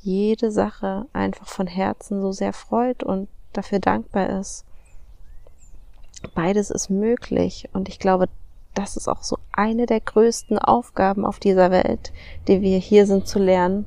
jede 0.01 0.51
Sache 0.51 1.07
einfach 1.13 1.47
von 1.47 1.67
Herzen 1.67 2.21
so 2.21 2.33
sehr 2.33 2.53
freut 2.53 3.03
und 3.03 3.29
dafür 3.53 3.79
dankbar 3.79 4.41
ist. 4.41 4.65
Beides 6.35 6.71
ist 6.71 6.91
möglich. 6.91 7.69
Und 7.73 7.89
ich 7.89 7.99
glaube, 7.99 8.29
das 8.75 8.97
ist 8.97 9.09
auch 9.09 9.23
so 9.23 9.39
eine 9.53 9.87
der 9.87 10.01
größten 10.01 10.59
Aufgaben 10.59 11.25
auf 11.25 11.39
dieser 11.39 11.71
Welt, 11.71 12.13
die 12.49 12.61
wir 12.61 12.79
hier 12.79 13.07
sind 13.07 13.27
zu 13.27 13.39
lernen, 13.39 13.87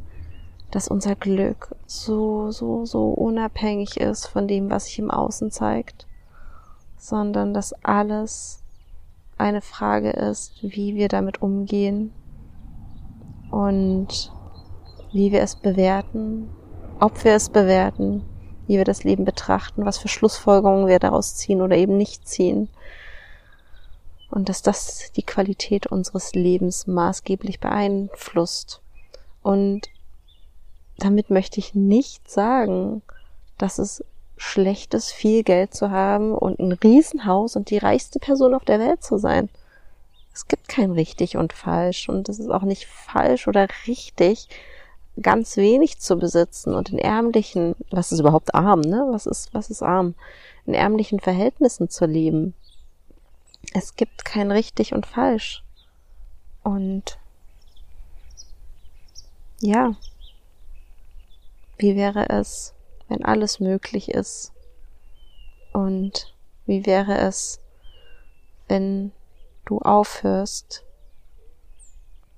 dass 0.71 0.87
unser 0.87 1.15
Glück 1.15 1.75
so, 1.85 2.51
so, 2.51 2.85
so 2.85 3.09
unabhängig 3.09 3.97
ist 3.97 4.27
von 4.27 4.47
dem, 4.47 4.69
was 4.69 4.85
sich 4.85 4.99
im 4.99 5.11
Außen 5.11 5.51
zeigt, 5.51 6.07
sondern 6.97 7.53
dass 7.53 7.73
alles 7.83 8.61
eine 9.37 9.61
Frage 9.61 10.11
ist, 10.11 10.61
wie 10.61 10.95
wir 10.95 11.07
damit 11.07 11.41
umgehen 11.41 12.11
und 13.51 14.31
wie 15.13 15.31
wir 15.31 15.41
es 15.41 15.55
bewerten, 15.55 16.49
ob 16.99 17.23
wir 17.23 17.35
es 17.35 17.49
bewerten, 17.49 18.23
wie 18.67 18.77
wir 18.77 18.85
das 18.85 19.03
Leben 19.03 19.25
betrachten, 19.25 19.85
was 19.85 19.97
für 19.97 20.07
Schlussfolgerungen 20.07 20.87
wir 20.87 20.99
daraus 20.99 21.35
ziehen 21.35 21.61
oder 21.61 21.75
eben 21.75 21.97
nicht 21.97 22.27
ziehen. 22.27 22.69
Und 24.29 24.49
dass 24.49 24.61
das 24.61 25.11
die 25.13 25.23
Qualität 25.23 25.87
unseres 25.87 26.33
Lebens 26.33 26.85
maßgeblich 26.85 27.59
beeinflusst. 27.59 28.81
Und 29.41 29.89
damit 30.97 31.29
möchte 31.29 31.59
ich 31.59 31.73
nicht 31.73 32.29
sagen, 32.29 33.01
dass 33.57 33.79
es 33.79 34.03
schlecht 34.35 34.93
ist, 34.93 35.11
viel 35.11 35.43
Geld 35.43 35.73
zu 35.73 35.89
haben 35.91 36.33
und 36.33 36.59
ein 36.59 36.73
Riesenhaus 36.73 37.55
und 37.55 37.69
die 37.69 37.77
reichste 37.77 38.19
Person 38.19 38.53
auf 38.53 38.65
der 38.65 38.79
Welt 38.79 39.03
zu 39.03 39.17
sein. 39.17 39.49
Es 40.33 40.47
gibt 40.47 40.67
kein 40.67 40.91
richtig 40.91 41.37
und 41.37 41.53
falsch 41.53 42.09
und 42.09 42.29
es 42.29 42.37
ist 42.37 42.49
auch 42.49 42.61
nicht 42.61 42.85
falsch 42.85 43.47
oder 43.47 43.67
richtig, 43.87 44.49
ganz 45.21 45.57
wenig 45.57 45.99
zu 45.99 46.17
besitzen 46.17 46.73
und 46.73 46.89
in 46.89 46.99
ärmlichen, 46.99 47.75
was 47.89 48.11
ist 48.11 48.19
überhaupt 48.19 48.53
arm, 48.53 48.81
ne? 48.81 49.07
Was 49.09 49.25
ist, 49.25 49.53
was 49.53 49.69
ist 49.69 49.81
arm? 49.81 50.15
In 50.65 50.73
ärmlichen 50.73 51.19
Verhältnissen 51.19 51.89
zu 51.89 52.05
leben. 52.05 52.53
Es 53.73 53.95
gibt 53.95 54.25
kein 54.25 54.51
richtig 54.51 54.93
und 54.93 55.05
falsch. 55.05 55.63
Und 56.63 57.17
ja, 59.59 59.95
wie 61.77 61.95
wäre 61.95 62.29
es, 62.29 62.73
wenn 63.07 63.23
alles 63.25 63.59
möglich 63.59 64.09
ist? 64.09 64.51
Und 65.73 66.33
wie 66.65 66.85
wäre 66.85 67.17
es, 67.17 67.59
wenn 68.67 69.11
du 69.65 69.79
aufhörst, 69.79 70.83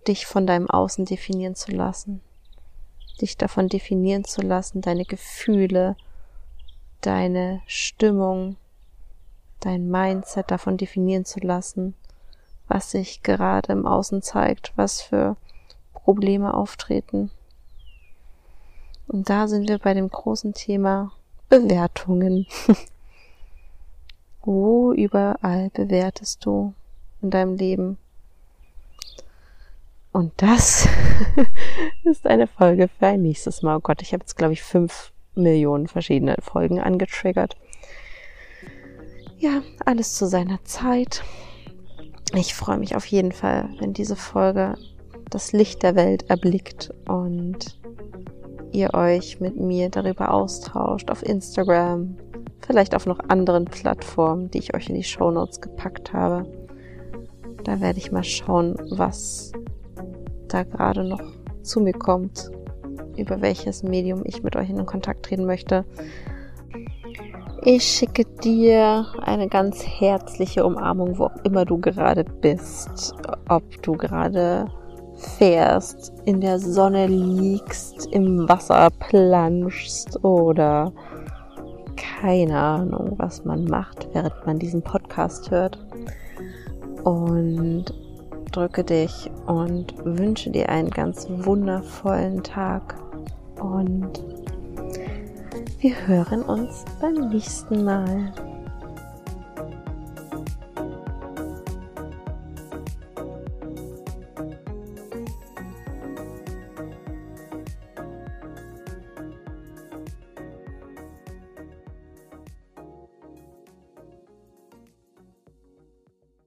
dich 0.08 0.26
von 0.26 0.48
deinem 0.48 0.70
Außen 0.70 1.06
definieren 1.06 1.56
zu 1.56 1.72
lassen? 1.72 2.22
Dich 3.22 3.38
davon 3.38 3.68
definieren 3.68 4.24
zu 4.24 4.42
lassen, 4.42 4.82
deine 4.82 5.06
Gefühle, 5.06 5.96
deine 7.02 7.62
Stimmung, 7.68 8.58
dein 9.60 9.90
Mindset 9.90 10.52
davon 10.52 10.78
definieren 10.78 11.26
zu 11.26 11.40
lassen, 11.40 11.94
was 12.68 12.92
sich 12.92 13.24
gerade 13.24 13.74
im 13.74 13.86
Außen 13.86 14.22
zeigt, 14.22 14.74
was 14.76 15.02
für 15.02 15.36
Probleme 15.94 16.54
auftreten. 16.54 17.32
Und 19.08 19.30
da 19.30 19.48
sind 19.48 19.68
wir 19.68 19.80
bei 19.80 19.94
dem 19.94 20.10
großen 20.10 20.54
Thema 20.54 21.12
Bewertungen. 21.50 22.46
Wo 24.44 24.94
überall 24.94 25.70
bewertest 25.72 26.46
du 26.46 26.74
in 27.22 27.32
deinem 27.32 27.56
Leben? 27.56 27.98
Und 30.12 30.34
das 30.38 30.88
ist 32.04 32.28
eine 32.28 32.48
Folge 32.48 32.88
für 32.88 33.08
ein 33.08 33.22
nächstes 33.22 33.62
Mal. 33.62 33.78
Oh 33.78 33.82
Gott, 33.82 34.02
ich 34.02 34.14
habe 34.14 34.24
jetzt, 34.24 34.38
glaube 34.38 34.54
ich, 34.54 34.64
fünf 34.64 35.12
Millionen 35.36 35.88
verschiedene 35.88 36.36
Folgen 36.40 36.80
angetriggert. 36.80 37.56
Ja, 39.38 39.62
alles 39.86 40.16
zu 40.16 40.28
seiner 40.28 40.64
Zeit. 40.66 41.24
Ich 42.36 42.54
freue 42.54 42.78
mich 42.78 42.96
auf 42.96 43.06
jeden 43.06 43.32
Fall, 43.32 43.70
wenn 43.80 43.94
diese 43.94 44.16
Folge 44.16 44.76
das 45.30 45.52
Licht 45.54 45.84
der 45.84 45.96
Welt 45.96 46.30
erblickt 46.30 46.94
und 47.08 47.80
ihr 48.72 48.94
euch 48.94 49.40
mit 49.40 49.56
mir 49.56 49.90
darüber 49.90 50.34
austauscht 50.34 51.10
auf 51.10 51.24
Instagram, 51.24 52.18
vielleicht 52.60 52.94
auf 52.94 53.06
noch 53.06 53.20
anderen 53.30 53.66
Plattformen, 53.66 54.52
die 54.52 54.60
ich 54.60 54.76
euch 54.76 54.90
in 54.90 54.96
die 54.96 55.04
Show 55.04 55.32
Notes 55.32 55.62
gepackt 55.62 56.14
habe. 56.14 56.46
Da 57.64 57.80
werde 57.82 58.00
ich 58.00 58.12
mal 58.12 58.24
schauen, 58.24 58.76
was 58.90 59.52
da 60.48 60.64
gerade 60.64 61.04
noch 61.04 61.39
zu 61.62 61.82
mir 61.82 61.94
kommt, 61.94 62.52
über 63.18 63.42
welches 63.42 63.84
Medium 63.84 64.22
ich 64.26 64.44
mit 64.44 64.56
euch 64.56 64.70
in 64.70 64.86
Kontakt 64.86 65.26
treten 65.26 65.46
möchte. 65.46 65.86
Ich 67.64 67.84
schicke 67.84 68.24
dir 68.26 69.06
eine 69.22 69.50
ganz 69.50 69.86
herzliche 69.86 70.66
Umarmung, 70.66 71.18
wo 71.18 71.26
auch 71.26 71.44
immer 71.44 71.66
du 71.66 71.78
gerade 71.78 72.24
bist. 72.24 73.14
Ob 73.50 73.64
du 73.82 73.94
gerade 73.94 74.68
fährst, 75.38 76.14
in 76.24 76.40
der 76.40 76.60
Sonne 76.60 77.08
liegst, 77.08 78.08
im 78.14 78.48
Wasser 78.48 78.90
planschst 79.00 80.24
oder 80.24 80.94
keine 81.98 82.58
Ahnung, 82.58 83.16
was 83.18 83.44
man 83.44 83.66
macht, 83.66 84.08
während 84.14 84.46
man 84.46 84.58
diesen 84.58 84.82
Podcast 84.82 85.52
hört. 85.52 85.78
Und 87.04 87.86
drücke 88.60 88.84
dich 88.84 89.32
und 89.46 89.94
wünsche 90.04 90.50
dir 90.50 90.68
einen 90.68 90.90
ganz 90.90 91.28
wundervollen 91.30 92.44
Tag. 92.44 92.98
Und 93.58 94.22
wir 95.80 95.96
hören 96.08 96.42
uns 96.42 96.84
beim 97.00 97.30
nächsten 97.30 97.86
Mal. 97.86 98.34